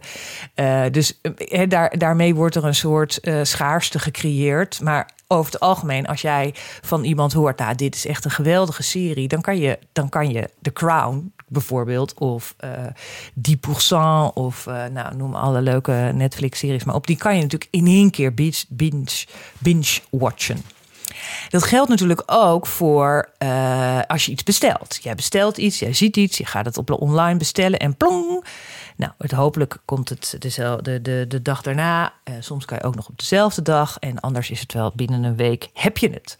Uh, 0.54 0.82
dus 0.90 1.20
uh, 1.22 1.68
daar, 1.68 1.98
daarmee 1.98 2.34
wordt 2.34 2.54
er 2.54 2.64
een 2.64 2.74
soort 2.74 3.20
schaarste 3.42 3.98
gecreëerd. 3.98 4.80
Maar 4.80 5.14
over 5.28 5.52
het 5.52 5.60
algemeen, 5.60 6.06
als 6.06 6.20
jij 6.20 6.54
van 6.80 7.04
iemand 7.04 7.32
hoort, 7.32 7.58
nou, 7.58 7.74
dit 7.74 7.94
is 7.94 8.06
echt 8.06 8.24
een 8.24 8.30
geweldige 8.30 8.82
serie, 8.82 9.28
dan 9.28 9.40
kan 9.40 9.58
je, 9.58 9.78
dan 9.92 10.08
kan 10.08 10.30
je 10.30 10.50
The 10.62 10.72
Crown 10.72 11.32
bijvoorbeeld, 11.48 12.14
of 12.14 12.54
uh, 12.64 12.70
Die 13.34 13.56
Pourcent, 13.56 14.32
of 14.32 14.66
uh, 14.66 14.84
nou, 14.84 15.16
noem 15.16 15.34
alle 15.34 15.60
leuke 15.60 16.10
Netflix-series 16.14 16.84
maar 16.84 16.94
op, 16.94 17.06
die 17.06 17.16
kan 17.16 17.36
je 17.36 17.42
natuurlijk 17.42 17.70
in 17.70 17.86
één 17.86 18.10
keer 18.10 18.34
binge, 18.34 18.64
binge, 18.68 19.24
binge 19.58 19.98
watchen. 20.10 20.62
Dat 21.48 21.62
geldt 21.62 21.88
natuurlijk 21.88 22.22
ook 22.26 22.66
voor 22.66 23.30
uh, 23.38 24.00
als 24.06 24.26
je 24.26 24.32
iets 24.32 24.42
bestelt. 24.42 24.98
Jij 25.02 25.14
bestelt 25.14 25.56
iets, 25.56 25.78
jij 25.78 25.92
ziet 25.92 26.16
iets, 26.16 26.38
je 26.38 26.46
gaat 26.46 26.64
het 26.64 26.78
op 26.78 26.90
online 26.90 27.38
bestellen 27.38 27.78
en 27.78 27.96
plong. 27.96 28.44
Nou, 28.96 29.12
het, 29.18 29.30
hopelijk 29.30 29.76
komt 29.84 30.08
het 30.08 30.36
dezelfde, 30.38 31.02
de, 31.02 31.24
de 31.28 31.42
dag 31.42 31.62
daarna. 31.62 32.12
Uh, 32.24 32.34
soms 32.40 32.64
kan 32.64 32.78
je 32.80 32.84
ook 32.84 32.94
nog 32.94 33.08
op 33.08 33.18
dezelfde 33.18 33.62
dag. 33.62 33.98
En 33.98 34.20
anders 34.20 34.50
is 34.50 34.60
het 34.60 34.72
wel 34.72 34.92
binnen 34.94 35.24
een 35.24 35.36
week 35.36 35.70
heb 35.72 35.98
je 35.98 36.10
het. 36.10 36.38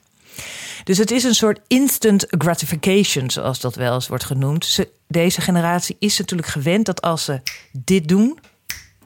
Dus 0.84 0.98
het 0.98 1.10
is 1.10 1.24
een 1.24 1.34
soort 1.34 1.60
instant 1.66 2.24
gratification, 2.28 3.30
zoals 3.30 3.60
dat 3.60 3.74
wel 3.74 3.94
eens 3.94 4.08
wordt 4.08 4.24
genoemd. 4.24 4.64
Ze, 4.64 4.88
deze 5.06 5.40
generatie 5.40 5.96
is 5.98 6.18
natuurlijk 6.18 6.48
gewend 6.48 6.86
dat 6.86 7.02
als 7.02 7.24
ze 7.24 7.40
dit 7.72 8.08
doen, 8.08 8.38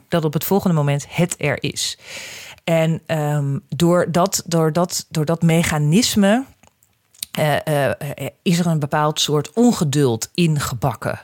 dat 0.09 0.25
op 0.25 0.33
het 0.33 0.45
volgende 0.45 0.77
moment 0.77 1.07
het 1.09 1.35
er 1.39 1.63
is. 1.63 1.99
En 2.65 3.03
um, 3.07 3.63
door, 3.69 4.13
dat, 4.13 4.43
door, 4.47 4.73
dat, 4.73 5.07
door 5.09 5.25
dat 5.25 5.43
mechanisme 5.43 6.45
uh, 7.39 7.57
uh, 7.69 7.91
is 8.43 8.59
er 8.59 8.67
een 8.67 8.79
bepaald 8.79 9.21
soort 9.21 9.53
ongeduld 9.53 10.31
ingebakken. 10.35 11.21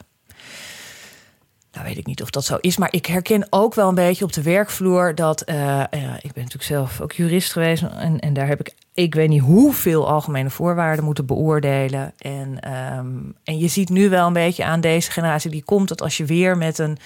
Nou 1.76 1.88
weet 1.88 1.98
ik 1.98 2.06
niet 2.06 2.22
of 2.22 2.30
dat 2.30 2.44
zo 2.44 2.56
is, 2.60 2.76
maar 2.76 2.92
ik 2.92 3.06
herken 3.06 3.46
ook 3.50 3.74
wel 3.74 3.88
een 3.88 3.94
beetje 3.94 4.24
op 4.24 4.32
de 4.32 4.42
werkvloer 4.42 5.14
dat 5.14 5.42
uh, 5.50 5.56
uh, 5.56 6.14
ik 6.14 6.32
ben 6.32 6.42
natuurlijk 6.42 6.62
zelf 6.62 7.00
ook 7.00 7.12
jurist 7.12 7.52
geweest 7.52 7.82
en, 7.82 8.20
en 8.20 8.32
daar 8.32 8.46
heb 8.46 8.60
ik 8.60 8.74
ik 8.96 9.14
weet 9.14 9.28
niet 9.28 9.42
hoeveel 9.42 10.08
algemene 10.08 10.50
voorwaarden 10.50 11.04
moeten 11.04 11.26
beoordelen. 11.26 12.12
En, 12.18 12.72
um, 12.98 13.34
en 13.44 13.58
je 13.58 13.68
ziet 13.68 13.88
nu 13.88 14.08
wel 14.08 14.26
een 14.26 14.32
beetje 14.32 14.64
aan 14.64 14.80
deze 14.80 15.10
generatie 15.10 15.50
die 15.50 15.64
komt 15.64 15.88
dat 15.88 16.02
als 16.02 16.16
je 16.16 16.24
weer 16.24 16.56
met 16.56 16.78
een, 16.78 16.98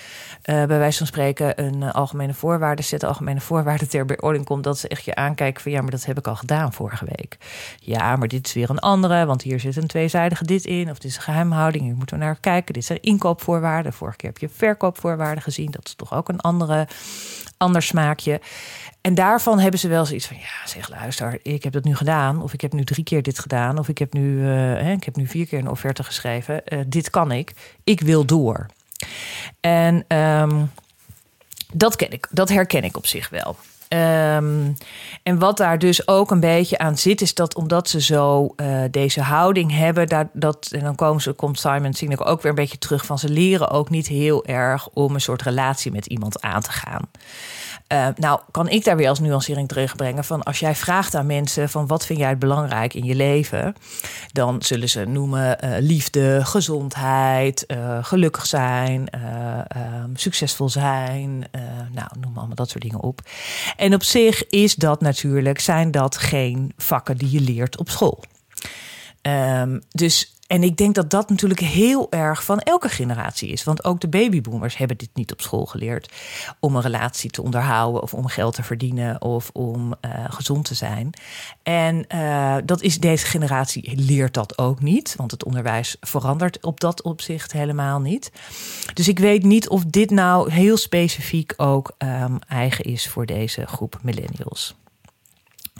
bij 0.50 0.78
wijze 0.78 0.98
van 0.98 1.06
spreken, 1.06 1.64
een 1.64 1.80
uh, 1.80 1.92
algemene 1.92 2.34
voorwaarde 2.34 2.82
zet, 2.82 3.04
algemene 3.04 3.40
voorwaarden 3.40 3.88
ter 3.88 4.04
beoordeling 4.04 4.44
komt, 4.44 4.64
dat 4.64 4.78
ze 4.78 4.88
echt 4.88 5.04
je 5.04 5.14
aankijken 5.14 5.62
van 5.62 5.72
ja, 5.72 5.80
maar 5.80 5.90
dat 5.90 6.04
heb 6.04 6.18
ik 6.18 6.26
al 6.26 6.36
gedaan 6.36 6.72
vorige 6.72 7.04
week. 7.04 7.36
Ja, 7.80 8.16
maar 8.16 8.28
dit 8.28 8.46
is 8.46 8.52
weer 8.52 8.70
een 8.70 8.78
andere, 8.78 9.26
want 9.26 9.42
hier 9.42 9.60
zit 9.60 9.76
een 9.76 9.86
tweezijdige 9.86 10.44
dit 10.44 10.64
in, 10.64 10.90
of 10.90 10.98
dit 10.98 11.10
is 11.10 11.16
een 11.16 11.22
geheimhouding, 11.22 11.84
hier 11.84 11.94
moeten 11.94 12.18
we 12.18 12.24
naar 12.24 12.40
kijken. 12.40 12.74
Dit 12.74 12.84
zijn 12.84 13.02
inkoopvoorwaarden. 13.02 13.92
Vorige 13.92 14.16
keer 14.16 14.28
heb 14.28 14.38
je 14.38 14.48
verkoopvoorwaarden 14.48 15.42
gezien, 15.42 15.70
dat 15.70 15.86
is 15.86 15.94
toch 15.94 16.14
ook 16.14 16.28
een 16.28 16.40
andere, 16.40 16.88
ander 17.56 17.82
smaakje. 17.82 18.40
En 19.00 19.14
daarvan 19.14 19.58
hebben 19.58 19.80
ze 19.80 19.88
wel 19.88 20.06
zoiets 20.06 20.26
van: 20.26 20.36
ja, 20.36 20.66
zeg 20.68 20.88
luister, 20.88 21.38
ik 21.42 21.62
heb 21.62 21.72
dat 21.72 21.84
nu 21.84 21.96
gedaan. 21.96 22.42
Of 22.42 22.52
ik 22.52 22.60
heb 22.60 22.72
nu 22.72 22.84
drie 22.84 23.04
keer 23.04 23.22
dit 23.22 23.38
gedaan. 23.38 23.78
Of 23.78 23.88
ik 23.88 23.98
heb 23.98 24.12
nu, 24.12 24.38
uh, 24.38 24.46
hè, 24.54 24.92
ik 24.92 25.04
heb 25.04 25.16
nu 25.16 25.26
vier 25.26 25.46
keer 25.46 25.58
een 25.58 25.68
offerte 25.68 26.02
geschreven. 26.02 26.62
Dit 26.86 27.10
kan 27.10 27.32
ik. 27.32 27.52
Ik 27.84 28.00
wil 28.00 28.24
door. 28.24 28.66
En 29.60 30.04
um, 30.16 30.70
dat 31.72 31.96
ken 31.96 32.10
ik, 32.10 32.26
dat 32.30 32.48
herken 32.48 32.84
ik 32.84 32.96
op 32.96 33.06
zich 33.06 33.28
wel. 33.28 33.56
Um, 33.94 34.74
en 35.22 35.38
wat 35.38 35.56
daar 35.56 35.78
dus 35.78 36.08
ook 36.08 36.30
een 36.30 36.40
beetje 36.40 36.78
aan 36.78 36.98
zit, 36.98 37.20
is 37.20 37.34
dat 37.34 37.54
omdat 37.54 37.88
ze 37.88 38.00
zo 38.00 38.54
uh, 38.56 38.82
deze 38.90 39.20
houding 39.20 39.76
hebben, 39.76 40.28
dat, 40.32 40.68
en 40.72 40.80
dan 40.80 40.94
komen 40.94 41.22
ze, 41.22 41.32
komt 41.32 41.58
Simon 41.58 41.92
Sinek 41.92 42.26
ook 42.26 42.42
weer 42.42 42.50
een 42.50 42.56
beetje 42.56 42.78
terug 42.78 43.06
van 43.06 43.18
ze 43.18 43.28
leren 43.28 43.70
ook 43.70 43.90
niet 43.90 44.06
heel 44.06 44.46
erg 44.46 44.88
om 44.88 45.14
een 45.14 45.20
soort 45.20 45.42
relatie 45.42 45.92
met 45.92 46.06
iemand 46.06 46.40
aan 46.40 46.60
te 46.60 46.70
gaan. 46.70 47.08
Uh, 47.92 48.06
nou, 48.16 48.40
kan 48.50 48.68
ik 48.68 48.84
daar 48.84 48.96
weer 48.96 49.08
als 49.08 49.20
nuancering 49.20 49.68
terugbrengen 49.68 50.24
van 50.24 50.42
als 50.42 50.58
jij 50.58 50.74
vraagt 50.74 51.14
aan 51.14 51.26
mensen 51.26 51.68
van 51.68 51.86
wat 51.86 52.06
vind 52.06 52.18
jij 52.18 52.38
belangrijk 52.38 52.94
in 52.94 53.04
je 53.04 53.14
leven, 53.14 53.74
dan 54.32 54.62
zullen 54.62 54.88
ze 54.88 55.04
noemen 55.04 55.64
uh, 55.64 55.70
liefde, 55.78 56.40
gezondheid, 56.44 57.64
uh, 57.66 57.98
gelukkig 58.04 58.46
zijn, 58.46 59.08
um, 60.04 60.16
succesvol 60.16 60.68
zijn, 60.68 61.44
nou, 61.92 62.08
noem 62.20 62.36
allemaal 62.38 62.54
dat 62.54 62.68
soort 62.70 62.82
dingen 62.82 63.00
op. 63.00 63.20
En 63.80 63.94
op 63.94 64.02
zich 64.02 64.48
is 64.48 64.74
dat 64.74 65.00
natuurlijk, 65.00 65.60
zijn 65.60 65.90
dat 65.90 66.16
geen 66.16 66.72
vakken 66.76 67.16
die 67.16 67.30
je 67.30 67.40
leert 67.40 67.78
op 67.78 67.88
school. 67.88 68.24
Um, 69.22 69.82
dus 69.90 70.34
en 70.50 70.62
ik 70.62 70.76
denk 70.76 70.94
dat 70.94 71.10
dat 71.10 71.28
natuurlijk 71.28 71.60
heel 71.60 72.10
erg 72.10 72.44
van 72.44 72.58
elke 72.60 72.88
generatie 72.88 73.48
is. 73.48 73.64
Want 73.64 73.84
ook 73.84 74.00
de 74.00 74.08
babyboomers 74.08 74.76
hebben 74.76 74.96
dit 74.96 75.10
niet 75.14 75.32
op 75.32 75.40
school 75.40 75.66
geleerd. 75.66 76.12
Om 76.60 76.76
een 76.76 76.82
relatie 76.82 77.30
te 77.30 77.42
onderhouden, 77.42 78.02
of 78.02 78.14
om 78.14 78.26
geld 78.26 78.54
te 78.54 78.62
verdienen, 78.62 79.22
of 79.22 79.50
om 79.52 79.94
uh, 80.04 80.24
gezond 80.28 80.64
te 80.64 80.74
zijn. 80.74 81.10
En 81.62 82.04
uh, 82.14 82.56
dat 82.64 82.82
is 82.82 82.98
deze 82.98 83.26
generatie 83.26 84.00
leert 84.00 84.34
dat 84.34 84.58
ook 84.58 84.80
niet. 84.80 85.14
Want 85.16 85.30
het 85.30 85.44
onderwijs 85.44 85.96
verandert 86.00 86.64
op 86.64 86.80
dat 86.80 87.02
opzicht 87.02 87.52
helemaal 87.52 88.00
niet. 88.00 88.32
Dus 88.94 89.08
ik 89.08 89.18
weet 89.18 89.42
niet 89.42 89.68
of 89.68 89.84
dit 89.84 90.10
nou 90.10 90.52
heel 90.52 90.76
specifiek 90.76 91.52
ook 91.56 91.92
um, 91.98 92.38
eigen 92.48 92.84
is 92.84 93.08
voor 93.08 93.26
deze 93.26 93.66
groep 93.66 93.98
millennials. 94.02 94.74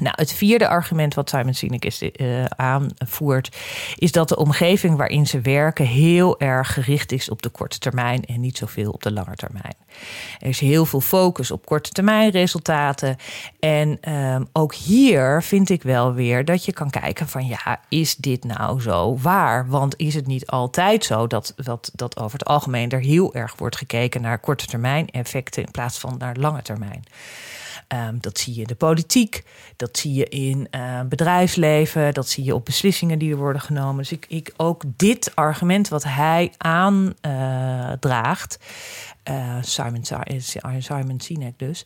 Nou, 0.01 0.15
het 0.19 0.33
vierde 0.33 0.69
argument 0.69 1.15
wat 1.15 1.29
Simon 1.29 1.55
Sinek 1.55 1.85
is, 1.85 2.03
uh, 2.03 2.45
aanvoert, 2.45 3.57
is 3.97 4.13
dat 4.13 4.29
de 4.29 4.37
omgeving 4.37 4.97
waarin 4.97 5.27
ze 5.27 5.41
werken 5.41 5.87
heel 5.87 6.41
erg 6.41 6.73
gericht 6.73 7.13
is 7.13 7.31
op 7.31 7.43
de 7.43 7.49
korte 7.49 7.79
termijn 7.79 8.25
en 8.25 8.41
niet 8.41 8.59
zoveel 8.59 8.91
op 8.91 9.03
de 9.03 9.13
lange 9.13 9.35
termijn. 9.35 9.75
Er 10.39 10.49
is 10.49 10.61
heel 10.61 10.87
veel 10.87 11.01
focus 11.01 11.51
op 11.51 11.67
korte 11.67 11.91
termijn 11.91 12.31
resultaten. 12.31 13.17
En 13.61 14.13
um, 14.15 14.49
ook 14.53 14.75
hier 14.75 15.43
vind 15.43 15.69
ik 15.71 15.83
wel 15.83 16.13
weer 16.13 16.45
dat 16.45 16.65
je 16.65 16.73
kan 16.73 16.91
kijken 16.91 17.29
van 17.29 17.47
ja, 17.47 17.81
is 17.89 18.17
dit 18.17 18.45
nou 18.45 18.81
zo 18.81 19.17
waar? 19.17 19.69
Want 19.69 19.95
is 19.97 20.15
het 20.15 20.27
niet 20.27 20.47
altijd 20.47 21.05
zo 21.05 21.27
dat, 21.27 21.53
dat, 21.57 21.91
dat 21.95 22.19
over 22.19 22.39
het 22.39 22.49
algemeen 22.49 22.91
er 22.91 23.01
heel 23.01 23.35
erg 23.35 23.55
wordt 23.57 23.77
gekeken 23.77 24.23
naar 24.23 24.39
korte 24.39 24.67
termijn 24.67 25.11
effecten 25.11 25.63
in 25.63 25.71
plaats 25.71 25.99
van 25.99 26.15
naar 26.19 26.37
lange 26.37 26.63
termijn? 26.63 27.05
Um, 27.94 28.18
dat 28.20 28.38
zie 28.38 28.55
je 28.55 28.61
in 28.61 28.66
de 28.66 28.74
politiek, 28.74 29.44
dat 29.76 29.98
zie 29.98 30.14
je 30.14 30.29
in 30.29 30.68
uh, 30.70 31.00
bedrijfsleven, 31.00 32.14
dat 32.14 32.29
zie 32.29 32.44
je 32.44 32.55
op 32.55 32.64
beslissingen 32.64 33.18
die 33.18 33.31
er 33.31 33.37
worden 33.37 33.62
genomen. 33.62 33.96
Dus 33.96 34.12
ik, 34.12 34.26
ik 34.29 34.53
ook 34.57 34.83
dit 34.96 35.33
argument 35.35 35.88
wat 35.88 36.05
hij 36.05 36.53
aandraagt, 36.57 38.59
uh, 39.31 39.37
uh, 39.37 39.57
Simon, 39.61 40.05
Simon 40.79 41.20
Sinek 41.20 41.59
dus, 41.59 41.85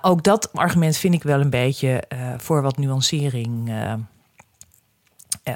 ook 0.00 0.22
dat 0.22 0.52
argument 0.52 0.96
vind 0.96 1.14
ik 1.14 1.22
wel 1.22 1.40
een 1.40 1.50
beetje 1.50 2.02
voor 2.36 2.62
wat 2.62 2.76
nuancering, 2.76 3.72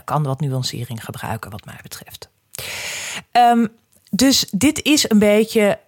kan 0.04 0.22
wat 0.22 0.40
nuancering 0.40 1.04
gebruiken 1.04 1.50
wat 1.50 1.64
mij 1.64 1.78
betreft. 1.82 2.28
Um, 3.32 3.68
dus 4.10 4.46
dit 4.50 4.82
is 4.82 5.10
een 5.10 5.18
beetje 5.18 5.78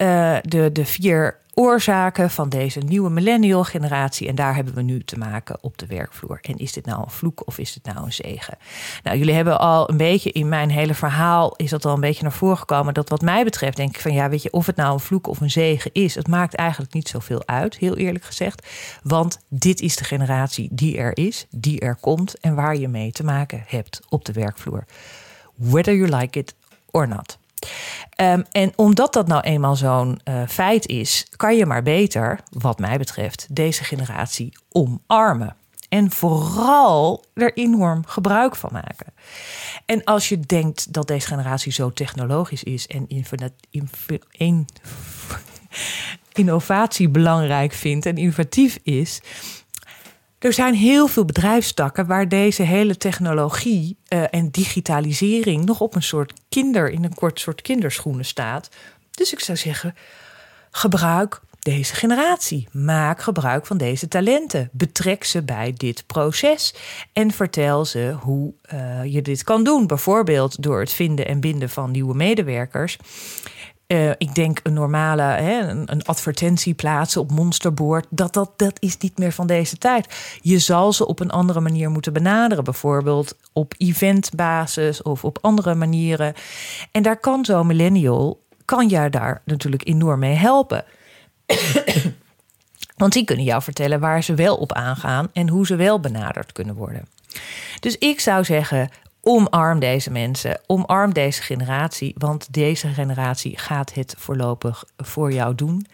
de, 0.42 0.70
de 0.72 0.84
vier 0.84 1.36
oorzaken 1.58 2.30
van 2.30 2.48
deze 2.48 2.80
nieuwe 2.80 3.10
millennial 3.10 3.64
generatie. 3.64 4.28
En 4.28 4.34
daar 4.34 4.54
hebben 4.54 4.74
we 4.74 4.82
nu 4.82 5.04
te 5.04 5.18
maken 5.18 5.58
op 5.60 5.78
de 5.78 5.86
werkvloer. 5.86 6.38
En 6.42 6.56
is 6.56 6.72
dit 6.72 6.86
nou 6.86 7.02
een 7.02 7.10
vloek 7.10 7.46
of 7.46 7.58
is 7.58 7.72
dit 7.72 7.94
nou 7.94 8.04
een 8.04 8.12
zegen? 8.12 8.58
Nou, 9.02 9.18
jullie 9.18 9.34
hebben 9.34 9.58
al 9.58 9.90
een 9.90 9.96
beetje 9.96 10.32
in 10.32 10.48
mijn 10.48 10.70
hele 10.70 10.94
verhaal 10.94 11.56
is 11.56 11.70
dat 11.70 11.84
al 11.84 11.94
een 11.94 12.00
beetje 12.00 12.22
naar 12.22 12.32
voren 12.32 12.58
gekomen. 12.58 12.94
Dat 12.94 13.08
wat 13.08 13.20
mij 13.20 13.44
betreft 13.44 13.76
denk 13.76 13.94
ik 13.94 14.00
van 14.00 14.12
ja, 14.12 14.28
weet 14.28 14.42
je, 14.42 14.52
of 14.52 14.66
het 14.66 14.76
nou 14.76 14.92
een 14.92 15.00
vloek 15.00 15.26
of 15.26 15.40
een 15.40 15.50
zegen 15.50 15.90
is. 15.92 16.14
Het 16.14 16.28
maakt 16.28 16.54
eigenlijk 16.54 16.92
niet 16.92 17.08
zoveel 17.08 17.46
uit, 17.46 17.76
heel 17.76 17.96
eerlijk 17.96 18.24
gezegd. 18.24 18.66
Want 19.02 19.38
dit 19.48 19.80
is 19.80 19.96
de 19.96 20.04
generatie 20.04 20.68
die 20.72 20.96
er 20.96 21.16
is, 21.16 21.46
die 21.50 21.80
er 21.80 21.96
komt 21.96 22.40
en 22.40 22.54
waar 22.54 22.76
je 22.76 22.88
mee 22.88 23.12
te 23.12 23.24
maken 23.24 23.64
hebt 23.66 24.00
op 24.08 24.24
de 24.24 24.32
werkvloer. 24.32 24.84
Whether 25.54 25.96
you 25.96 26.16
like 26.16 26.38
it 26.38 26.54
or 26.90 27.08
not. 27.08 27.38
Um, 28.20 28.44
en 28.50 28.72
omdat 28.76 29.12
dat 29.12 29.26
nou 29.26 29.40
eenmaal 29.40 29.76
zo'n 29.76 30.20
uh, 30.24 30.42
feit 30.48 30.86
is, 30.86 31.26
kan 31.36 31.56
je 31.56 31.66
maar 31.66 31.82
beter, 31.82 32.40
wat 32.50 32.78
mij 32.78 32.98
betreft, 32.98 33.46
deze 33.50 33.84
generatie 33.84 34.58
omarmen. 34.68 35.56
En 35.88 36.10
vooral 36.10 37.24
er 37.34 37.56
enorm 37.56 38.06
gebruik 38.06 38.56
van 38.56 38.70
maken. 38.72 39.12
En 39.86 40.04
als 40.04 40.28
je 40.28 40.40
denkt 40.40 40.92
dat 40.92 41.06
deze 41.06 41.26
generatie 41.26 41.72
zo 41.72 41.92
technologisch 41.92 42.62
is 42.62 42.86
en 42.86 43.08
in, 43.08 43.26
innovatie 46.32 47.08
belangrijk 47.08 47.72
vindt 47.72 48.06
en 48.06 48.16
innovatief 48.16 48.78
is, 48.82 49.20
er 50.38 50.52
zijn 50.52 50.74
heel 50.74 51.06
veel 51.06 51.24
bedrijfstakken 51.24 52.06
waar 52.06 52.28
deze 52.28 52.62
hele 52.62 52.96
technologie 52.96 53.96
uh, 54.08 54.24
en 54.30 54.50
digitalisering 54.50 55.64
nog 55.64 55.80
op 55.80 55.94
een 55.94 56.02
soort 56.02 56.32
kinder, 56.48 56.90
in 56.90 57.04
een 57.04 57.14
kort 57.14 57.40
soort 57.40 57.62
kinderschoenen 57.62 58.24
staat. 58.24 58.68
Dus 59.10 59.32
ik 59.32 59.40
zou 59.40 59.58
zeggen, 59.58 59.94
gebruik 60.70 61.40
deze 61.58 61.94
generatie. 61.94 62.68
Maak 62.72 63.20
gebruik 63.20 63.66
van 63.66 63.76
deze 63.76 64.08
talenten. 64.08 64.68
Betrek 64.72 65.24
ze 65.24 65.42
bij 65.42 65.72
dit 65.76 66.06
proces 66.06 66.74
en 67.12 67.30
vertel 67.30 67.84
ze 67.84 68.16
hoe 68.20 68.52
uh, 68.74 69.04
je 69.04 69.22
dit 69.22 69.44
kan 69.44 69.64
doen. 69.64 69.86
Bijvoorbeeld 69.86 70.62
door 70.62 70.80
het 70.80 70.92
vinden 70.92 71.26
en 71.26 71.40
binden 71.40 71.70
van 71.70 71.90
nieuwe 71.90 72.14
medewerkers. 72.14 72.98
Uh, 73.88 74.10
ik 74.10 74.34
denk 74.34 74.60
een 74.62 74.72
normale 74.72 75.22
hè, 75.22 75.68
een, 75.68 75.92
een, 75.92 76.04
advertentie 76.04 76.74
plaatsen 76.74 77.20
op 77.20 77.30
monsterboard. 77.30 78.06
Dat, 78.10 78.32
dat, 78.32 78.50
dat 78.56 78.76
is 78.78 78.96
niet 78.96 79.18
meer 79.18 79.32
van 79.32 79.46
deze 79.46 79.78
tijd. 79.78 80.38
Je 80.40 80.58
zal 80.58 80.92
ze 80.92 81.06
op 81.06 81.20
een 81.20 81.30
andere 81.30 81.60
manier 81.60 81.90
moeten 81.90 82.12
benaderen. 82.12 82.64
Bijvoorbeeld 82.64 83.36
op 83.52 83.74
eventbasis 83.78 85.02
of 85.02 85.24
op 85.24 85.38
andere 85.40 85.74
manieren. 85.74 86.34
En 86.92 87.02
daar 87.02 87.20
kan 87.20 87.44
zo'n 87.44 87.66
millennial, 87.66 88.42
kan 88.64 88.88
jij 88.88 89.10
daar 89.10 89.42
natuurlijk 89.44 89.86
enorm 89.86 90.18
mee 90.18 90.34
helpen. 90.34 90.84
Want 92.96 93.12
die 93.12 93.24
kunnen 93.24 93.44
jou 93.44 93.62
vertellen 93.62 94.00
waar 94.00 94.22
ze 94.22 94.34
wel 94.34 94.56
op 94.56 94.72
aangaan 94.72 95.28
en 95.32 95.48
hoe 95.48 95.66
ze 95.66 95.76
wel 95.76 96.00
benaderd 96.00 96.52
kunnen 96.52 96.74
worden. 96.74 97.08
Dus 97.80 97.98
ik 97.98 98.20
zou 98.20 98.44
zeggen, 98.44 98.90
omarm 99.28 99.78
deze 99.78 100.10
mensen, 100.10 100.60
omarm 100.66 101.12
deze 101.12 101.42
generatie, 101.42 102.14
want 102.18 102.52
deze 102.52 102.88
generatie 102.88 103.58
gaat 103.58 103.94
het 103.94 104.14
voorlopig 104.18 104.84
voor 104.96 105.32
jou 105.32 105.54
doen. 105.54 105.86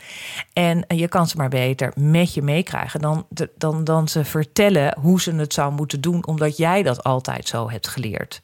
En 0.53 0.85
je 0.88 1.09
kan 1.09 1.27
ze 1.27 1.37
maar 1.37 1.49
beter 1.49 1.92
met 1.97 2.35
je 2.35 2.42
meekrijgen 2.42 3.01
dan, 3.01 3.27
dan, 3.57 3.85
dan 3.85 4.09
ze 4.09 4.25
vertellen 4.25 4.99
hoe 5.01 5.20
ze 5.20 5.35
het 5.35 5.55
zou 5.55 5.73
moeten 5.73 6.01
doen, 6.01 6.27
omdat 6.27 6.57
jij 6.57 6.83
dat 6.83 7.05
altijd 7.05 7.49
zo 7.49 7.70
hebt 7.70 7.88
geleerd. 7.88 8.42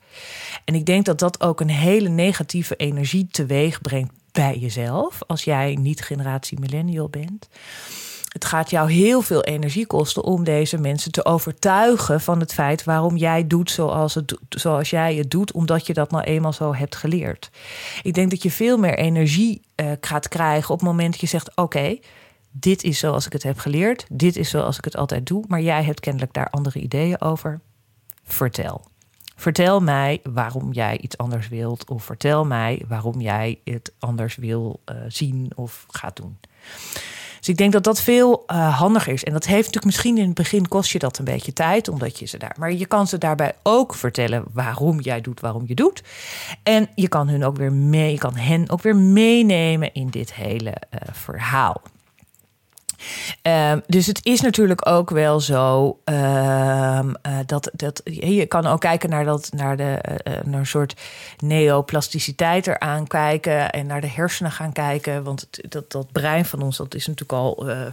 En 0.65 0.75
ik 0.75 0.87
denk 0.87 1.05
dat 1.05 1.19
dat 1.19 1.41
ook 1.41 1.61
een 1.61 1.71
hele 1.71 2.09
negatieve 2.09 2.77
energie 2.77 3.29
teweeg 3.31 3.81
brengt 3.81 4.13
bij 4.33 4.59
jezelf, 4.59 5.19
als 5.27 5.45
jij 5.45 5.77
niet 5.81 6.03
generatie 6.03 6.61
millennial 6.61 7.09
bent. 7.09 7.49
Het 8.31 8.45
gaat 8.45 8.71
jou 8.71 8.91
heel 8.91 9.23
veel 9.23 9.43
energie 9.43 9.87
kosten 9.87 10.25
om 10.25 10.45
deze 10.45 10.79
mensen 10.79 11.13
te 11.13 11.25
overtuigen 11.25 12.21
van 12.21 12.41
het 12.41 12.53
feit 12.53 12.85
waarom 12.85 13.17
jij 13.17 13.47
doet 13.47 13.71
zoals, 13.71 14.15
het, 14.15 14.39
zoals 14.49 14.91
jij 14.91 15.15
het 15.15 15.31
doet, 15.31 15.53
omdat 15.53 15.87
je 15.87 15.93
dat 15.93 16.11
nou 16.11 16.25
eenmaal 16.25 16.53
zo 16.53 16.75
hebt 16.75 16.97
geleerd. 16.97 17.51
Ik 18.03 18.15
denk 18.15 18.31
dat 18.31 18.43
je 18.43 18.51
veel 18.51 18.79
meer 18.79 18.99
energie 18.99 19.63
uh, 19.77 19.93
gaat 20.01 20.29
krijgen 20.29 20.71
op 20.71 20.81
het 20.81 20.89
moment 20.89 21.11
dat 21.11 21.21
je 21.21 21.27
zegt: 21.27 21.57
Oké, 21.57 21.99
dit 22.51 22.83
is 22.83 22.99
zoals 22.99 23.27
ik 23.27 23.33
het 23.33 23.43
heb 23.43 23.59
geleerd, 23.59 24.07
dit 24.09 24.37
is 24.37 24.51
zoals 24.51 24.79
ik 24.79 24.85
het 24.85 24.97
altijd 24.97 25.27
doe, 25.27 25.45
maar 25.49 25.61
jij 25.61 25.85
hebt 25.85 26.01
kennelijk 26.01 26.33
daar 26.33 26.51
andere 26.51 26.81
ideeën 26.81 27.21
over. 27.21 27.61
Vertel. 28.25 28.85
Vertel 29.37 29.81
mij 29.81 30.21
waarom 30.23 30.73
jij 30.73 30.99
iets 30.99 31.17
anders 31.17 31.49
wilt, 31.49 31.89
of 31.89 32.05
vertel 32.05 32.45
mij 32.45 32.83
waarom 32.89 33.21
jij 33.21 33.61
het 33.65 33.93
anders 33.99 34.37
wil 34.37 34.81
uh, 34.85 34.97
zien 35.09 35.53
of 35.55 35.87
gaat 35.89 36.17
doen. 36.17 36.39
Dus 37.41 37.49
ik 37.49 37.57
denk 37.57 37.73
dat 37.73 37.85
dat 37.85 38.01
veel 38.01 38.45
uh, 38.47 38.79
handiger 38.79 39.13
is. 39.13 39.25
En 39.25 39.33
dat 39.33 39.47
heeft 39.47 39.59
natuurlijk 39.59 39.85
misschien 39.85 40.19
in 40.19 40.25
het 40.27 40.35
begin 40.35 40.69
kost 40.69 40.91
je 40.91 40.99
dat 40.99 41.19
een 41.19 41.25
beetje 41.25 41.53
tijd, 41.53 41.89
omdat 41.89 42.19
je 42.19 42.27
ze 42.27 42.39
daar. 42.39 42.55
Maar 42.59 42.73
je 42.73 42.87
kan 42.87 43.07
ze 43.07 43.19
daarbij 43.19 43.53
ook 43.63 43.95
vertellen 43.95 44.45
waarom 44.53 45.01
jij 45.01 45.21
doet 45.21 45.41
waarom 45.41 45.65
je 45.67 45.75
doet. 45.75 46.03
En 46.63 46.89
je 46.95 47.09
kan 47.09 47.29
hun 47.29 47.45
ook 47.45 47.57
weer 47.57 47.73
mee, 47.73 48.13
je 48.13 48.19
kan 48.19 48.37
hen 48.37 48.71
ook 48.71 48.83
weer 48.83 48.97
meenemen 48.97 49.95
in 49.95 50.09
dit 50.09 50.35
hele 50.35 50.71
uh, 50.71 51.01
verhaal. 51.13 51.83
Um, 53.43 53.83
dus 53.87 54.07
het 54.07 54.27
is 54.27 54.41
natuurlijk 54.41 54.89
ook 54.89 55.11
wel 55.11 55.41
zo 55.41 55.99
um, 56.05 56.17
uh, 56.17 57.13
dat, 57.47 57.71
dat 57.73 58.01
je 58.05 58.47
kan 58.47 58.67
ook 58.67 58.81
kijken 58.81 59.11
naar, 59.11 59.25
dat, 59.25 59.51
naar, 59.53 59.77
de, 59.77 59.99
uh, 60.29 60.35
naar 60.45 60.61
een 60.61 60.67
soort 60.67 61.01
neoplasticiteit 61.39 62.67
eraan 62.67 63.07
kijken 63.07 63.71
en 63.71 63.87
naar 63.87 64.01
de 64.01 64.07
hersenen 64.07 64.53
gaan 64.53 64.73
kijken. 64.73 65.23
Want 65.23 65.49
dat, 65.73 65.91
dat 65.91 66.13
brein 66.13 66.45
van 66.45 66.63
ons 66.63 66.77
dat 66.77 66.95
is 66.95 67.07
natuurlijk 67.07 67.39
al 67.39 67.69
uh, 67.69 67.87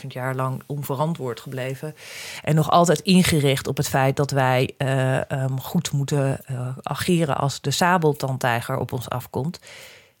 40.000 0.00 0.06
jaar 0.08 0.34
lang 0.34 0.62
onverantwoord 0.66 1.40
gebleven. 1.40 1.94
En 2.42 2.54
nog 2.54 2.70
altijd 2.70 3.00
ingericht 3.00 3.66
op 3.66 3.76
het 3.76 3.88
feit 3.88 4.16
dat 4.16 4.30
wij 4.30 4.70
um, 5.28 5.60
goed 5.60 5.92
moeten 5.92 6.40
ageren 6.82 7.36
als 7.36 7.60
de 7.60 7.70
sabeltandtijger 7.70 8.76
op 8.76 8.92
ons 8.92 9.08
afkomt 9.08 9.58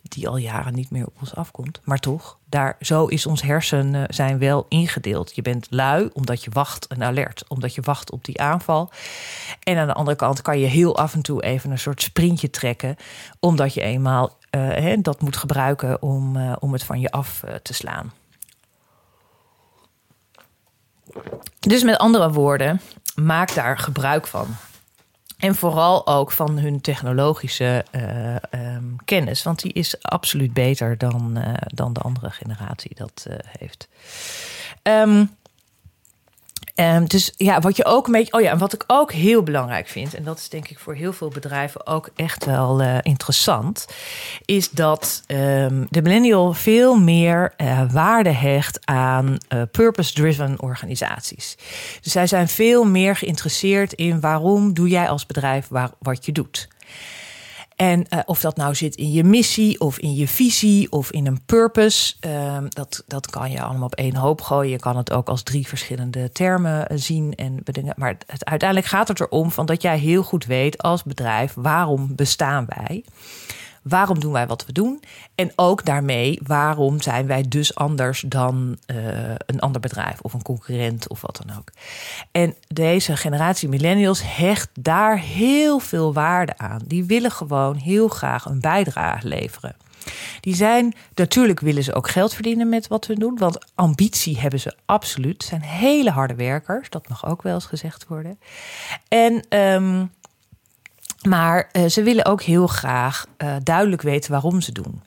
die 0.02 0.28
al 0.28 0.36
jaren 0.36 0.74
niet 0.74 0.90
meer 0.90 1.06
op 1.06 1.16
ons 1.20 1.34
afkomt. 1.34 1.80
Maar 1.84 1.98
toch, 1.98 2.38
daar, 2.44 2.76
zo 2.80 3.06
is 3.06 3.26
ons 3.26 3.42
hersenen 3.42 4.14
zijn 4.14 4.38
wel 4.38 4.66
ingedeeld. 4.68 5.34
Je 5.34 5.42
bent 5.42 5.66
lui 5.70 6.10
omdat 6.12 6.44
je 6.44 6.50
wacht 6.50 6.86
een 6.88 7.04
alert, 7.04 7.44
omdat 7.48 7.74
je 7.74 7.80
wacht 7.80 8.10
op 8.10 8.24
die 8.24 8.40
aanval. 8.40 8.90
En 9.62 9.78
aan 9.78 9.86
de 9.86 9.92
andere 9.92 10.16
kant 10.16 10.42
kan 10.42 10.58
je 10.58 10.66
heel 10.66 10.96
af 10.96 11.14
en 11.14 11.22
toe 11.22 11.42
even 11.42 11.70
een 11.70 11.78
soort 11.78 12.02
sprintje 12.02 12.50
trekken, 12.50 12.96
omdat 13.40 13.74
je 13.74 13.80
eenmaal 13.80 14.38
uh, 14.50 14.96
dat 15.02 15.20
moet 15.20 15.36
gebruiken 15.36 16.02
om, 16.02 16.36
uh, 16.36 16.52
om 16.58 16.72
het 16.72 16.84
van 16.84 17.00
je 17.00 17.10
af 17.10 17.44
te 17.62 17.74
slaan. 17.74 18.12
Dus 21.60 21.82
met 21.82 21.96
andere 21.96 22.32
woorden, 22.32 22.80
maak 23.14 23.54
daar 23.54 23.78
gebruik 23.78 24.26
van. 24.26 24.46
En 25.42 25.54
vooral 25.54 26.06
ook 26.06 26.32
van 26.32 26.58
hun 26.58 26.80
technologische 26.80 27.84
uh, 27.92 28.74
um, 28.74 28.96
kennis. 29.04 29.42
Want 29.42 29.62
die 29.62 29.72
is 29.72 30.02
absoluut 30.02 30.52
beter 30.52 30.98
dan, 30.98 31.38
uh, 31.38 31.52
dan 31.66 31.92
de 31.92 32.00
andere 32.00 32.30
generatie 32.30 32.94
dat 32.94 33.26
uh, 33.28 33.36
heeft. 33.58 33.88
Um, 34.82 35.30
Um, 36.82 37.06
dus 37.06 37.32
ja, 37.36 37.60
wat 37.60 37.76
je 37.76 37.84
ook 37.84 38.06
een 38.06 38.12
beetje. 38.12 38.32
Oh 38.32 38.40
ja, 38.40 38.50
en 38.50 38.58
wat 38.58 38.72
ik 38.72 38.84
ook 38.86 39.12
heel 39.12 39.42
belangrijk 39.42 39.88
vind, 39.88 40.14
en 40.14 40.24
dat 40.24 40.38
is 40.38 40.48
denk 40.48 40.68
ik 40.68 40.78
voor 40.78 40.94
heel 40.94 41.12
veel 41.12 41.28
bedrijven 41.28 41.86
ook 41.86 42.10
echt 42.16 42.44
wel 42.44 42.82
uh, 42.82 42.98
interessant, 43.02 43.86
is 44.44 44.70
dat 44.70 45.22
um, 45.26 45.86
de 45.90 46.02
millennial 46.02 46.52
veel 46.52 46.96
meer 46.96 47.54
uh, 47.56 47.92
waarde 47.92 48.32
hecht 48.32 48.86
aan 48.86 49.36
uh, 49.48 49.62
purpose-driven 49.70 50.60
organisaties. 50.60 51.56
Dus 52.00 52.12
zij 52.12 52.26
zijn 52.26 52.48
veel 52.48 52.84
meer 52.84 53.16
geïnteresseerd 53.16 53.92
in 53.92 54.20
waarom 54.20 54.74
doe 54.74 54.88
jij 54.88 55.08
als 55.08 55.26
bedrijf 55.26 55.68
waar, 55.68 55.90
wat 55.98 56.26
je 56.26 56.32
doet. 56.32 56.68
En 57.76 58.06
uh, 58.10 58.20
of 58.24 58.40
dat 58.40 58.56
nou 58.56 58.74
zit 58.74 58.94
in 58.94 59.12
je 59.12 59.24
missie 59.24 59.80
of 59.80 59.98
in 59.98 60.14
je 60.14 60.28
visie 60.28 60.90
of 60.90 61.12
in 61.12 61.26
een 61.26 61.44
purpose, 61.44 62.14
uh, 62.26 62.56
dat, 62.68 63.02
dat 63.06 63.30
kan 63.30 63.50
je 63.50 63.62
allemaal 63.62 63.86
op 63.86 63.94
één 63.94 64.16
hoop 64.16 64.40
gooien. 64.40 64.70
Je 64.70 64.78
kan 64.78 64.96
het 64.96 65.12
ook 65.12 65.28
als 65.28 65.42
drie 65.42 65.66
verschillende 65.66 66.32
termen 66.32 66.88
eh, 66.88 66.96
zien 66.98 67.34
en 67.34 67.60
bedingen. 67.64 67.94
Maar 67.96 68.16
uiteindelijk 68.26 68.88
gaat 68.88 69.08
het 69.08 69.20
erom 69.20 69.50
van 69.50 69.66
dat 69.66 69.82
jij 69.82 69.98
heel 69.98 70.22
goed 70.22 70.44
weet 70.44 70.82
als 70.82 71.02
bedrijf 71.02 71.54
waarom 71.54 72.14
bestaan 72.14 72.66
wij. 72.68 73.04
Waarom 73.82 74.20
doen 74.20 74.32
wij 74.32 74.46
wat 74.46 74.66
we 74.66 74.72
doen? 74.72 75.02
En 75.34 75.52
ook 75.56 75.84
daarmee, 75.84 76.40
waarom 76.46 77.00
zijn 77.00 77.26
wij 77.26 77.44
dus 77.48 77.74
anders 77.74 78.24
dan 78.26 78.78
uh, 78.86 78.96
een 79.46 79.60
ander 79.60 79.80
bedrijf 79.80 80.20
of 80.20 80.32
een 80.32 80.42
concurrent 80.42 81.08
of 81.08 81.20
wat 81.20 81.42
dan 81.46 81.56
ook? 81.56 81.72
En 82.30 82.54
deze 82.68 83.16
generatie 83.16 83.68
millennials 83.68 84.22
hecht 84.36 84.68
daar 84.80 85.18
heel 85.18 85.78
veel 85.78 86.12
waarde 86.12 86.58
aan. 86.58 86.80
Die 86.86 87.04
willen 87.04 87.30
gewoon 87.30 87.76
heel 87.76 88.08
graag 88.08 88.44
een 88.44 88.60
bijdrage 88.60 89.28
leveren. 89.28 89.76
Die 90.40 90.54
zijn, 90.54 90.94
natuurlijk 91.14 91.60
willen 91.60 91.82
ze 91.82 91.94
ook 91.94 92.08
geld 92.08 92.34
verdienen 92.34 92.68
met 92.68 92.88
wat 92.88 93.06
we 93.06 93.18
doen, 93.18 93.38
want 93.38 93.58
ambitie 93.74 94.40
hebben 94.40 94.60
ze 94.60 94.76
absoluut. 94.86 95.42
Ze 95.42 95.48
zijn 95.48 95.62
hele 95.62 96.10
harde 96.10 96.34
werkers, 96.34 96.90
dat 96.90 97.08
mag 97.08 97.26
ook 97.26 97.42
wel 97.42 97.54
eens 97.54 97.66
gezegd 97.66 98.06
worden. 98.06 98.38
En 99.08 99.58
um, 99.58 100.10
maar 101.22 101.68
uh, 101.72 101.84
ze 101.84 102.02
willen 102.02 102.24
ook 102.24 102.42
heel 102.42 102.66
graag 102.66 103.26
uh, 103.38 103.56
duidelijk 103.62 104.02
weten 104.02 104.30
waarom 104.30 104.60
ze 104.60 104.72
doen. 104.72 105.02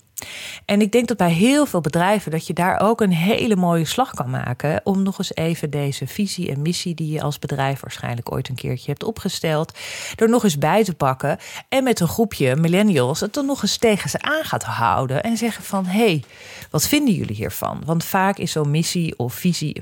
En 0.65 0.81
ik 0.81 0.91
denk 0.91 1.07
dat 1.07 1.17
bij 1.17 1.31
heel 1.31 1.65
veel 1.65 1.81
bedrijven 1.81 2.31
dat 2.31 2.47
je 2.47 2.53
daar 2.53 2.79
ook 2.79 3.01
een 3.01 3.13
hele 3.13 3.55
mooie 3.55 3.85
slag 3.85 4.13
kan 4.13 4.29
maken 4.29 4.81
om 4.83 5.03
nog 5.03 5.17
eens 5.17 5.35
even 5.35 5.69
deze 5.69 6.07
visie 6.07 6.51
en 6.51 6.61
missie 6.61 6.95
die 6.95 7.11
je 7.11 7.21
als 7.21 7.39
bedrijf 7.39 7.79
waarschijnlijk 7.79 8.31
ooit 8.31 8.49
een 8.49 8.55
keertje 8.55 8.91
hebt 8.91 9.03
opgesteld, 9.03 9.77
er 10.15 10.29
nog 10.29 10.43
eens 10.43 10.57
bij 10.57 10.83
te 10.83 10.93
pakken 10.93 11.37
en 11.69 11.83
met 11.83 11.99
een 11.99 12.07
groepje 12.07 12.55
millennials 12.55 13.19
het 13.19 13.33
dan 13.33 13.45
nog 13.45 13.61
eens 13.61 13.77
tegen 13.77 14.09
ze 14.09 14.21
aan 14.21 14.43
gaat 14.43 14.63
houden 14.63 15.23
en 15.23 15.37
zeggen 15.37 15.63
van 15.63 15.85
hé, 15.85 16.05
hey, 16.05 16.23
wat 16.69 16.87
vinden 16.87 17.13
jullie 17.13 17.35
hiervan? 17.35 17.81
Want 17.85 18.03
vaak 18.05 18.37
is 18.37 18.51
zo'n 18.51 18.71
missie 18.71 19.19
of 19.19 19.33
visie 19.33 19.81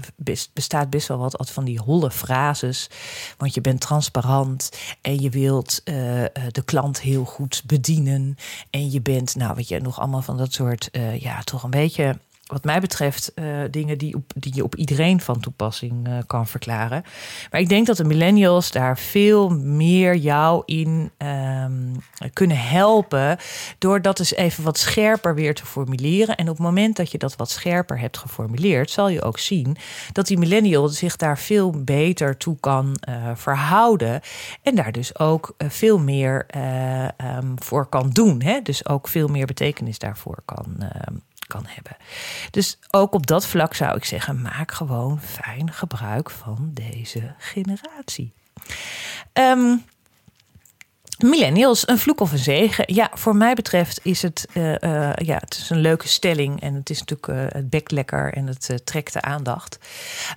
bestaat 0.54 0.90
best 0.90 1.08
wel 1.08 1.18
wat 1.18 1.52
van 1.52 1.64
die 1.64 1.80
holle 1.80 2.12
frases, 2.12 2.90
want 3.38 3.54
je 3.54 3.62
bent 3.62 3.82
transparant 3.82 4.70
en 5.02 5.22
je 5.22 5.30
wilt 5.30 5.82
uh, 5.86 5.96
de 6.52 6.64
klant 6.66 7.02
heel 7.02 7.26
goed 7.26 7.64
bedienen 7.66 8.38
en 8.70 8.92
je 8.92 9.02
bent, 9.02 9.36
nou 9.36 9.56
wat 9.56 9.68
je 9.68 9.80
nog 9.80 10.00
allemaal 10.00 10.22
van 10.24 10.38
dat 10.38 10.54
soort, 10.54 10.90
uh, 10.92 11.20
ja, 11.20 11.42
toch 11.42 11.64
een 11.64 11.70
beetje 11.70 12.20
wat 12.54 12.64
mij 12.64 12.80
betreft, 12.80 13.32
uh, 13.36 13.46
dingen 13.72 13.98
die, 13.98 14.16
op, 14.16 14.32
die 14.36 14.56
je 14.56 14.64
op 14.64 14.76
iedereen 14.76 15.22
van 15.22 15.40
toepassing 15.40 16.08
uh, 16.08 16.18
kan 16.26 16.48
verklaren. 16.48 17.04
Maar 17.52 17.62
ik 17.62 17.70
denk 17.70 17.88
dat 17.88 17.98
de 17.98 18.04
millennials 18.04 18.72
daar 18.72 18.98
veel 18.98 19.50
meer 19.50 20.16
jou 20.16 20.64
in 20.66 21.12
um, 21.18 21.92
kunnen 22.34 22.58
helpen. 22.58 23.38
Door 23.78 24.02
dat 24.02 24.20
eens 24.20 24.34
even 24.34 24.64
wat 24.64 24.78
scherper 24.78 25.36
weer 25.36 25.56
te 25.56 25.66
formuleren. 25.66 26.36
En 26.36 26.50
op 26.50 26.56
het 26.56 26.66
moment 26.66 26.96
dat 26.96 27.12
je 27.12 27.18
dat 27.18 27.36
wat 27.36 27.50
scherper 27.50 28.00
hebt 28.00 28.18
geformuleerd, 28.18 28.92
zal 28.92 29.10
je 29.10 29.22
ook 29.22 29.40
zien 29.40 29.78
dat 30.12 30.28
die 30.28 30.38
millennial 30.38 30.88
zich 30.88 31.16
daar 31.16 31.38
veel 31.38 31.84
beter 31.84 32.38
toe 32.38 32.58
kan 32.60 32.98
uh, 33.10 33.16
verhouden. 33.36 34.22
En 34.62 34.76
daar 34.76 34.92
dus 34.92 35.20
ook 35.20 35.56
veel 35.58 36.00
meer 36.00 36.46
um, 37.38 37.54
voor 37.56 37.86
kan 37.86 38.10
doen. 38.10 38.42
Hè? 38.42 38.62
Dus 38.62 38.88
ook 38.88 39.08
veel 39.08 39.28
meer 39.28 39.46
betekenis 39.46 40.00
daarvoor 40.00 40.42
kan 40.46 40.76
ehm, 40.80 41.16
kan 41.54 41.66
hebben. 41.68 41.96
Dus 42.52 42.78
ook 42.92 43.14
op 43.14 43.28
dat 43.28 43.46
vlak 43.46 43.74
zou 43.74 43.96
ik 43.96 44.06
zeggen: 44.06 44.42
maak 44.42 44.72
gewoon 44.72 45.22
fijn 45.22 45.72
gebruik 45.74 46.30
van 46.30 46.72
deze 46.74 47.34
generatie. 47.38 48.34
Um, 49.34 49.84
Millennials, 51.18 51.88
een 51.88 51.98
vloek 51.98 52.20
of 52.20 52.32
een 52.32 52.38
zegen? 52.38 52.94
Ja, 52.94 53.10
voor 53.14 53.36
mij 53.36 53.54
betreft 53.54 54.00
is 54.04 54.22
het, 54.22 54.48
uh, 54.54 54.72
uh, 54.72 55.12
ja, 55.16 55.38
het 55.38 55.58
is 55.58 55.70
een 55.70 55.80
leuke 55.80 56.08
stelling. 56.08 56.62
En 56.62 56.74
het 56.74 56.90
is 56.90 57.00
natuurlijk 57.00 57.28
uh, 57.28 57.60
het 57.60 57.70
bek 57.70 57.92
lekker 57.92 58.34
en 58.34 58.48
het 58.48 58.82
trekt 58.84 59.14
de 59.14 59.22
aandacht. 59.22 59.80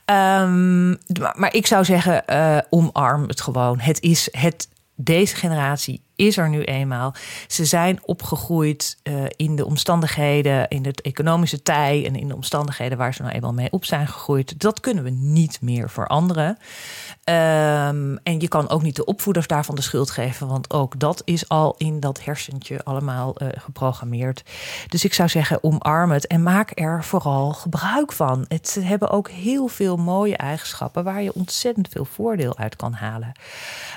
Um, 0.05 0.89
maar, 1.21 1.35
maar, 1.37 1.55
ik 1.55 1.67
zou 1.67 1.85
zeggen, 1.85 2.25
omarm 2.71 3.29
het 3.29 3.41
gewoon. 3.41 3.81
Het 3.81 4.01
is 4.01 4.29
het, 4.31 4.69
deze 4.95 5.37
generatie 5.37 6.03
is 6.17 6.37
er 6.37 6.49
nu 6.49 6.63
eenmaal. 6.63 7.15
Ze 7.47 7.65
zijn 7.65 7.99
opgegroeid 8.05 8.99
uh, 9.03 9.25
in 9.37 9.57
de 9.57 9.67
omstandigheden, 9.67 10.69
in 10.69 10.85
het 10.85 11.01
economische 11.01 11.63
tij 11.63 12.07
en 12.07 12.17
in 12.17 12.29
de 12.29 12.35
omstandigheden 12.35 12.99
waar 12.99 13.15
ze 13.15 13.23
nou 13.23 13.35
eenmaal 13.35 13.53
mee 13.53 13.73
op 13.73 13.85
zijn 13.85 14.07
gegroeid. 14.07 14.61
Dat 14.61 14.81
kunnen 14.81 15.05
we 15.05 15.11
niet 15.11 15.61
meer 15.61 15.91
veranderen. 15.91 16.49
Um, 16.49 18.19
en 18.23 18.41
je 18.41 18.49
kan 18.49 18.69
ook 18.69 18.83
niet 18.83 18.97
de 18.97 19.05
opvoeders 19.05 19.47
daarvan 19.47 19.75
de 19.75 19.83
schuld 19.83 20.11
geven, 20.11 20.49
want 20.49 20.73
ook 20.73 21.01
dat 21.01 21.23
is 21.25 21.49
al 21.49 21.75
in 21.79 22.01
dat 22.01 22.25
hersentje 22.25 22.85
allemaal 22.85 23.43
uh, 23.43 23.49
geprogrammeerd. 23.53 24.43
Dus 24.89 25.05
ik 25.05 25.15
zou 25.15 25.29
zeggen, 25.29 25.63
omarm 25.63 26.11
het 26.11 26.27
en 26.27 26.43
maak 26.43 26.73
er 26.75 27.05
vooral 27.05 27.53
gebruik 27.53 28.13
van. 28.13 28.45
Het 28.49 28.69
ze 28.69 28.81
hebben 28.81 29.11
ook 29.11 29.31
heel 29.31 29.67
veel 29.67 29.97
mooie 29.97 30.37
eigenschappen 30.37 31.05
waar 31.05 31.23
je 31.23 31.35
ontzettend 31.35 31.89
veel 31.89 32.05
voordeel 32.05 32.57
uit 32.59 32.77
kan 32.77 32.93
halen. 32.93 33.33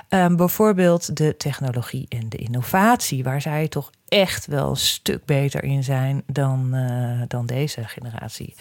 Um, 0.10 0.36
bijvoorbeeld 0.36 1.18
de 1.18 1.38
technologie 1.38 2.06
en 2.10 2.30
de 2.30 2.38
innovatie, 2.38 3.24
waar 3.24 3.42
zij 3.42 3.68
toch 3.68 3.92
echt 4.08 4.46
wel 4.46 4.70
een 4.70 4.78
stuk 4.78 5.26
beter 5.26 5.64
in 5.64 5.84
zijn 5.84 6.24
dan, 6.26 6.70
uh, 6.74 7.22
dan 7.28 7.46
deze 7.46 7.84
generatie. 7.84 8.56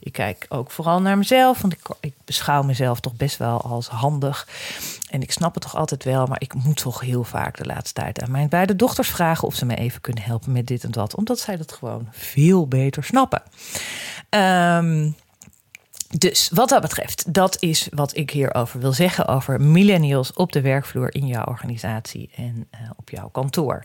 Ik 0.00 0.12
kijk 0.12 0.46
ook 0.48 0.70
vooral 0.70 1.00
naar 1.00 1.18
mezelf, 1.18 1.60
want 1.60 1.72
ik, 1.72 1.80
ik 2.00 2.14
beschouw 2.24 2.62
mezelf 2.62 3.00
toch 3.00 3.14
best 3.14 3.36
wel 3.36 3.60
als 3.60 3.88
handig. 3.88 4.48
En 5.10 5.22
ik 5.22 5.32
snap 5.32 5.54
het 5.54 5.62
toch 5.62 5.76
altijd 5.76 6.04
wel, 6.04 6.26
maar 6.26 6.40
ik 6.40 6.54
moet 6.54 6.76
toch 6.76 7.00
heel 7.00 7.24
vaak 7.24 7.56
de 7.56 7.66
laatste 7.66 8.00
tijd 8.00 8.22
aan 8.22 8.30
mijn 8.30 8.48
beide 8.48 8.76
dochters 8.76 9.08
vragen 9.08 9.48
of 9.48 9.54
ze 9.54 9.66
me 9.66 9.74
even 9.74 10.00
kunnen 10.00 10.22
helpen 10.22 10.52
met 10.52 10.66
dit 10.66 10.84
en 10.84 10.90
dat, 10.90 11.14
omdat 11.14 11.38
zij 11.38 11.56
dat 11.56 11.72
gewoon 11.72 12.08
veel 12.10 12.68
beter 12.68 13.04
snappen. 13.04 13.42
Um, 14.30 15.16
dus 16.10 16.50
wat 16.52 16.68
dat 16.68 16.80
betreft, 16.80 17.34
dat 17.34 17.56
is 17.62 17.88
wat 17.90 18.16
ik 18.16 18.30
hierover 18.30 18.80
wil 18.80 18.92
zeggen 18.92 19.26
over 19.26 19.60
millennials 19.60 20.32
op 20.32 20.52
de 20.52 20.60
werkvloer 20.60 21.14
in 21.14 21.26
jouw 21.26 21.44
organisatie 21.44 22.30
en 22.36 22.68
uh, 22.74 22.90
op 22.96 23.10
jouw 23.10 23.28
kantoor. 23.28 23.84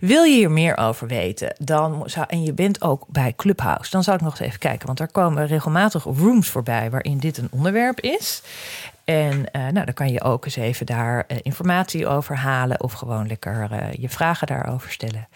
Wil 0.00 0.22
je 0.22 0.34
hier 0.34 0.50
meer 0.50 0.76
over 0.76 1.06
weten, 1.06 1.54
dan 1.58 2.06
en 2.26 2.42
je 2.42 2.52
bent 2.52 2.82
ook 2.82 3.06
bij 3.08 3.32
Clubhouse, 3.36 3.90
dan 3.90 4.02
zou 4.02 4.16
ik 4.16 4.22
nog 4.22 4.32
eens 4.32 4.48
even 4.48 4.58
kijken, 4.58 4.86
want 4.86 5.00
er 5.00 5.10
komen 5.10 5.46
regelmatig 5.46 6.04
rooms 6.04 6.48
voorbij 6.48 6.90
waarin 6.90 7.18
dit 7.18 7.38
een 7.38 7.48
onderwerp 7.50 8.00
is. 8.00 8.42
En 9.04 9.38
uh, 9.38 9.42
nou, 9.52 9.84
dan 9.84 9.94
kan 9.94 10.12
je 10.12 10.22
ook 10.22 10.44
eens 10.44 10.56
even 10.56 10.86
daar 10.86 11.24
uh, 11.28 11.36
informatie 11.42 12.06
over 12.06 12.36
halen 12.36 12.82
of 12.82 12.92
gewoon 12.92 13.26
lekker 13.26 13.68
uh, 13.72 13.92
je 13.92 14.08
vragen 14.08 14.46
daarover 14.46 14.90
stellen. 14.90 15.28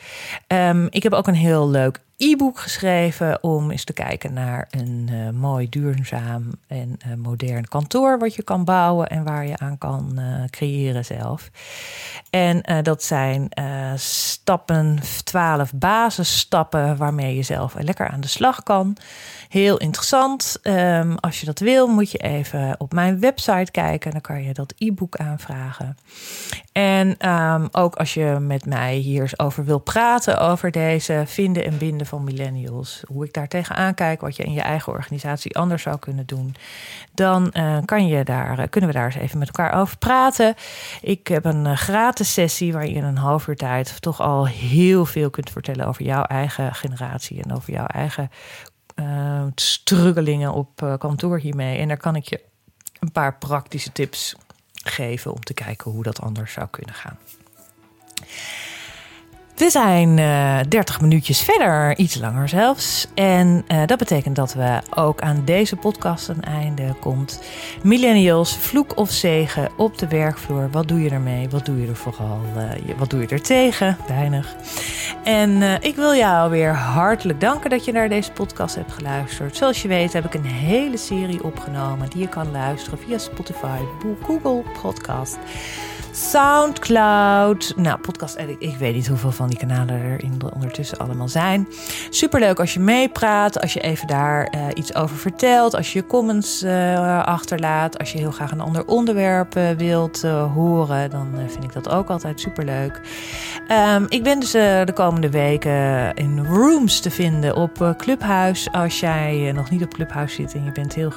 Um, 0.48 0.86
ik 0.90 1.02
heb 1.02 1.12
ook 1.12 1.26
een 1.26 1.34
heel 1.34 1.68
leuk 1.68 2.00
e-book 2.16 2.58
geschreven 2.58 3.42
om 3.42 3.70
eens 3.70 3.84
te 3.84 3.92
kijken 3.92 4.32
naar 4.32 4.68
een 4.70 5.10
mooi, 5.38 5.68
duurzaam 5.68 6.50
en 6.66 6.98
modern 7.16 7.68
kantoor 7.68 8.18
wat 8.18 8.34
je 8.34 8.42
kan 8.42 8.64
bouwen 8.64 9.06
en 9.06 9.24
waar 9.24 9.46
je 9.46 9.58
aan 9.58 9.78
kan 9.78 10.20
creëren 10.50 11.04
zelf. 11.04 11.50
En 12.30 12.82
dat 12.82 13.02
zijn 13.02 13.48
stappen, 13.94 14.98
12 15.24 15.72
basisstappen 15.74 16.96
waarmee 16.96 17.36
je 17.36 17.42
zelf 17.42 17.74
lekker 17.78 18.08
aan 18.08 18.20
de 18.20 18.28
slag 18.28 18.62
kan. 18.62 18.96
Heel 19.48 19.76
interessant. 19.76 20.58
Um, 20.62 21.18
als 21.18 21.40
je 21.40 21.46
dat 21.46 21.58
wil, 21.58 21.86
moet 21.86 22.10
je 22.10 22.18
even 22.18 22.74
op 22.78 22.92
mijn 22.92 23.20
website 23.20 23.70
kijken. 23.70 24.10
Dan 24.10 24.20
kan 24.20 24.42
je 24.42 24.54
dat 24.54 24.74
e-book 24.78 25.16
aanvragen. 25.16 25.96
En 26.72 27.30
um, 27.30 27.68
ook 27.72 27.94
als 27.94 28.14
je 28.14 28.36
met 28.40 28.66
mij 28.66 28.94
hier 28.94 29.32
over 29.36 29.64
wil 29.64 29.78
praten 29.78 30.40
over 30.40 30.70
deze 30.70 31.22
vinden 31.26 31.64
en 31.64 31.78
binden 31.78 32.06
van 32.06 32.24
millennials, 32.24 33.02
hoe 33.06 33.24
ik 33.24 33.32
daar 33.32 33.48
tegenaan 33.48 33.94
kijk, 33.94 34.20
wat 34.20 34.36
je 34.36 34.42
in 34.42 34.52
je 34.52 34.60
eigen 34.60 34.92
organisatie 34.92 35.56
anders 35.56 35.82
zou 35.82 35.98
kunnen 35.98 36.26
doen, 36.26 36.54
dan 37.14 37.50
uh, 37.52 37.78
kan 37.84 38.06
je 38.06 38.24
daar, 38.24 38.58
uh, 38.58 38.64
kunnen 38.70 38.90
we 38.90 38.96
daar 38.96 39.06
eens 39.06 39.14
even 39.14 39.38
met 39.38 39.48
elkaar 39.48 39.80
over 39.80 39.98
praten. 39.98 40.54
Ik 41.00 41.26
heb 41.26 41.44
een 41.44 41.64
uh, 41.64 41.76
gratis 41.76 42.32
sessie 42.32 42.72
waar 42.72 42.86
je 42.86 42.94
in 42.94 43.04
een 43.04 43.16
half 43.16 43.46
uur 43.46 43.56
tijd 43.56 44.00
toch 44.00 44.20
al 44.20 44.46
heel 44.46 45.04
veel 45.04 45.30
kunt 45.30 45.50
vertellen 45.50 45.86
over 45.86 46.04
jouw 46.04 46.22
eigen 46.22 46.74
generatie 46.74 47.42
en 47.42 47.54
over 47.54 47.72
jouw 47.72 47.86
eigen 47.86 48.30
uh, 48.96 49.46
struggelingen 49.54 50.52
op 50.52 50.96
kantoor 50.98 51.38
hiermee. 51.38 51.78
En 51.78 51.88
daar 51.88 51.96
kan 51.96 52.16
ik 52.16 52.28
je 52.28 52.40
een 53.00 53.12
paar 53.12 53.38
praktische 53.38 53.92
tips 53.92 54.36
geven 54.72 55.32
om 55.32 55.40
te 55.40 55.54
kijken 55.54 55.90
hoe 55.90 56.02
dat 56.02 56.20
anders 56.20 56.52
zou 56.52 56.68
kunnen 56.70 56.94
gaan. 56.94 57.18
We 59.56 59.70
zijn 59.70 60.18
uh, 60.18 60.58
30 60.68 61.00
minuutjes 61.00 61.40
verder, 61.40 61.96
iets 61.96 62.14
langer 62.14 62.48
zelfs. 62.48 63.06
En 63.14 63.64
uh, 63.72 63.82
dat 63.86 63.98
betekent 63.98 64.36
dat 64.36 64.54
we 64.54 64.80
ook 64.94 65.20
aan 65.20 65.42
deze 65.44 65.76
podcast 65.76 66.28
een 66.28 66.42
einde 66.42 66.94
komt. 67.00 67.42
Millennials, 67.82 68.56
vloek 68.56 68.96
of 68.96 69.10
zegen 69.10 69.68
op 69.76 69.98
de 69.98 70.08
werkvloer. 70.08 70.70
Wat 70.70 70.88
doe 70.88 71.02
je 71.02 71.10
ermee? 71.10 71.48
Wat 71.48 71.66
doe 71.66 71.80
je 71.80 71.88
er 71.88 71.96
vooral? 71.96 72.40
Uh, 72.56 72.98
wat 72.98 73.10
doe 73.10 73.20
je 73.20 73.26
er 73.26 73.42
tegen? 73.42 73.96
Weinig. 74.08 74.56
En 75.24 75.62
ik 75.82 75.96
wil 75.96 76.14
jou 76.14 76.50
weer 76.50 76.74
hartelijk 76.74 77.40
danken 77.40 77.70
dat 77.70 77.84
je 77.84 77.92
naar 77.92 78.08
deze 78.08 78.32
podcast 78.32 78.74
hebt 78.74 78.92
geluisterd. 78.92 79.56
Zoals 79.56 79.82
je 79.82 79.88
weet 79.88 80.12
heb 80.12 80.24
ik 80.24 80.34
een 80.34 80.44
hele 80.44 80.96
serie 80.96 81.44
opgenomen 81.44 82.10
die 82.10 82.20
je 82.20 82.28
kan 82.28 82.50
luisteren 82.50 82.98
via 82.98 83.18
Spotify, 83.18 83.78
Google 84.22 84.62
Podcast. 84.82 85.38
Soundcloud. 86.16 87.72
Nou, 87.76 87.98
podcast. 87.98 88.38
Ik 88.58 88.76
weet 88.76 88.94
niet 88.94 89.06
hoeveel 89.06 89.32
van 89.32 89.48
die 89.48 89.58
kanalen 89.58 90.02
er 90.02 90.22
in 90.22 90.38
ondertussen 90.54 90.98
allemaal 90.98 91.28
zijn. 91.28 91.68
Superleuk 92.10 92.60
als 92.60 92.74
je 92.74 92.80
meepraat. 92.80 93.60
Als 93.60 93.72
je 93.72 93.80
even 93.80 94.06
daar 94.06 94.54
uh, 94.54 94.66
iets 94.74 94.94
over 94.94 95.16
vertelt. 95.16 95.74
Als 95.74 95.92
je 95.92 96.06
comments 96.06 96.62
uh, 96.62 97.24
achterlaat. 97.24 97.98
Als 97.98 98.12
je 98.12 98.18
heel 98.18 98.30
graag 98.30 98.50
een 98.50 98.60
ander 98.60 98.86
onderwerp 98.86 99.56
uh, 99.56 99.70
wilt 99.70 100.22
horen. 100.54 101.10
Dan 101.10 101.28
vind 101.46 101.64
ik 101.64 101.72
dat 101.72 101.88
ook 101.88 102.08
altijd 102.08 102.40
superleuk. 102.40 103.00
Um, 103.94 104.06
ik 104.08 104.22
ben 104.22 104.40
dus 104.40 104.50
de 104.50 104.92
komende 104.94 105.30
weken 105.30 106.14
in 106.14 106.46
rooms 106.46 107.00
te 107.00 107.10
vinden 107.10 107.56
op 107.56 107.94
Clubhuis. 107.96 108.68
Als 108.72 109.00
jij 109.00 109.52
nog 109.54 109.70
niet 109.70 109.82
op 109.82 109.94
Clubhuis 109.94 110.34
zit 110.34 110.54
en 110.54 110.64
je 110.64 110.72
bent 110.72 110.94
heel 110.94 111.12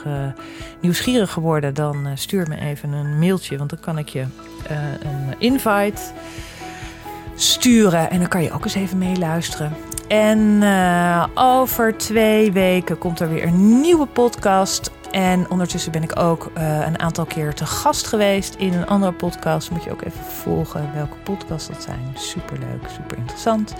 nieuwsgierig 0.79 1.31
geworden. 1.31 1.73
Dan 1.73 2.07
stuur 2.13 2.47
me 2.47 2.59
even 2.59 2.91
een 2.91 3.19
mailtje. 3.19 3.57
Want 3.57 3.69
dan 3.69 3.79
kan 3.79 3.97
ik 3.97 4.09
je 4.09 4.25
een 5.01 5.35
invite 5.37 6.01
sturen. 7.35 8.09
En 8.09 8.19
dan 8.19 8.27
kan 8.27 8.43
je 8.43 8.51
ook 8.51 8.63
eens 8.63 8.75
even 8.75 8.97
meeluisteren. 8.97 9.73
En 10.07 10.39
uh, 10.39 11.25
over 11.33 11.97
twee 11.97 12.51
weken 12.51 12.97
komt 12.97 13.19
er 13.19 13.29
weer 13.29 13.43
een 13.43 13.81
nieuwe 13.81 14.05
podcast. 14.05 14.91
En 15.11 15.49
ondertussen 15.49 15.91
ben 15.91 16.03
ik 16.03 16.19
ook 16.19 16.51
uh, 16.57 16.85
een 16.87 16.99
aantal 16.99 17.25
keer 17.25 17.53
te 17.53 17.65
gast 17.65 18.07
geweest 18.07 18.55
in 18.55 18.73
een 18.73 18.87
andere 18.87 19.11
podcast. 19.11 19.71
Moet 19.71 19.83
je 19.83 19.91
ook 19.91 20.01
even 20.01 20.23
volgen 20.25 20.89
welke 20.93 21.15
podcasts 21.23 21.67
dat 21.67 21.83
zijn. 21.83 22.13
Superleuk, 22.13 22.89
super 22.95 23.17
interessant. 23.17 23.73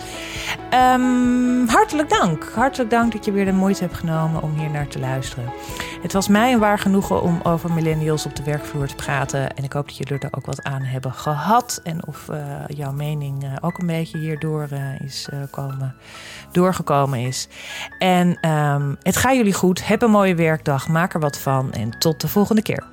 Um, 0.94 1.68
hartelijk 1.68 2.10
dank. 2.10 2.52
Hartelijk 2.54 2.90
dank 2.90 3.12
dat 3.12 3.26
je 3.26 3.32
weer 3.32 3.46
de 3.46 3.52
moeite 3.52 3.84
hebt 3.84 3.98
genomen 3.98 4.42
om 4.42 4.54
hier 4.58 4.70
naar 4.70 4.88
te 4.88 5.00
luisteren. 5.00 5.52
Het 6.02 6.14
was 6.14 6.28
mij 6.28 6.54
een 6.54 6.60
waar 6.60 6.80
genoegen 6.80 7.22
om 7.22 7.40
over 7.44 7.74
millennials 7.74 8.26
op 8.26 8.36
de 8.36 8.44
werkvloer 8.44 8.88
te 8.88 8.96
praten. 8.96 9.56
En 9.56 9.64
ik 9.64 9.74
hoop 9.74 9.88
dat 9.88 9.98
jullie 9.98 10.20
er 10.20 10.30
ook 10.38 10.46
wat 10.46 10.64
aan 10.64 10.82
hebben 10.82 11.14
gehad. 11.14 11.80
En 11.84 12.08
of 12.08 12.28
uh, 12.32 12.38
jouw 12.68 12.92
mening 12.92 13.44
uh, 13.44 13.56
ook 13.62 13.78
een 13.78 13.88
beetje 13.88 14.18
hierdoor 14.18 14.68
uh, 14.74 15.00
is 15.00 15.30
komen, 15.52 15.96
doorgekomen 16.52 17.20
is. 17.20 17.48
En 18.00 18.50
um, 18.50 18.98
het 19.02 19.18
gaat 19.18 19.36
jullie 19.36 19.54
goed. 19.54 19.88
Heb 19.88 20.02
een 20.02 20.12
mooie 20.12 20.36
werkdag. 20.36 20.88
Maak 20.88 21.14
er 21.14 21.20
wat 21.20 21.38
van. 21.38 21.72
En 21.72 22.00
tot 22.00 22.22
de 22.22 22.28
volgende 22.28 22.62
keer. 22.62 22.84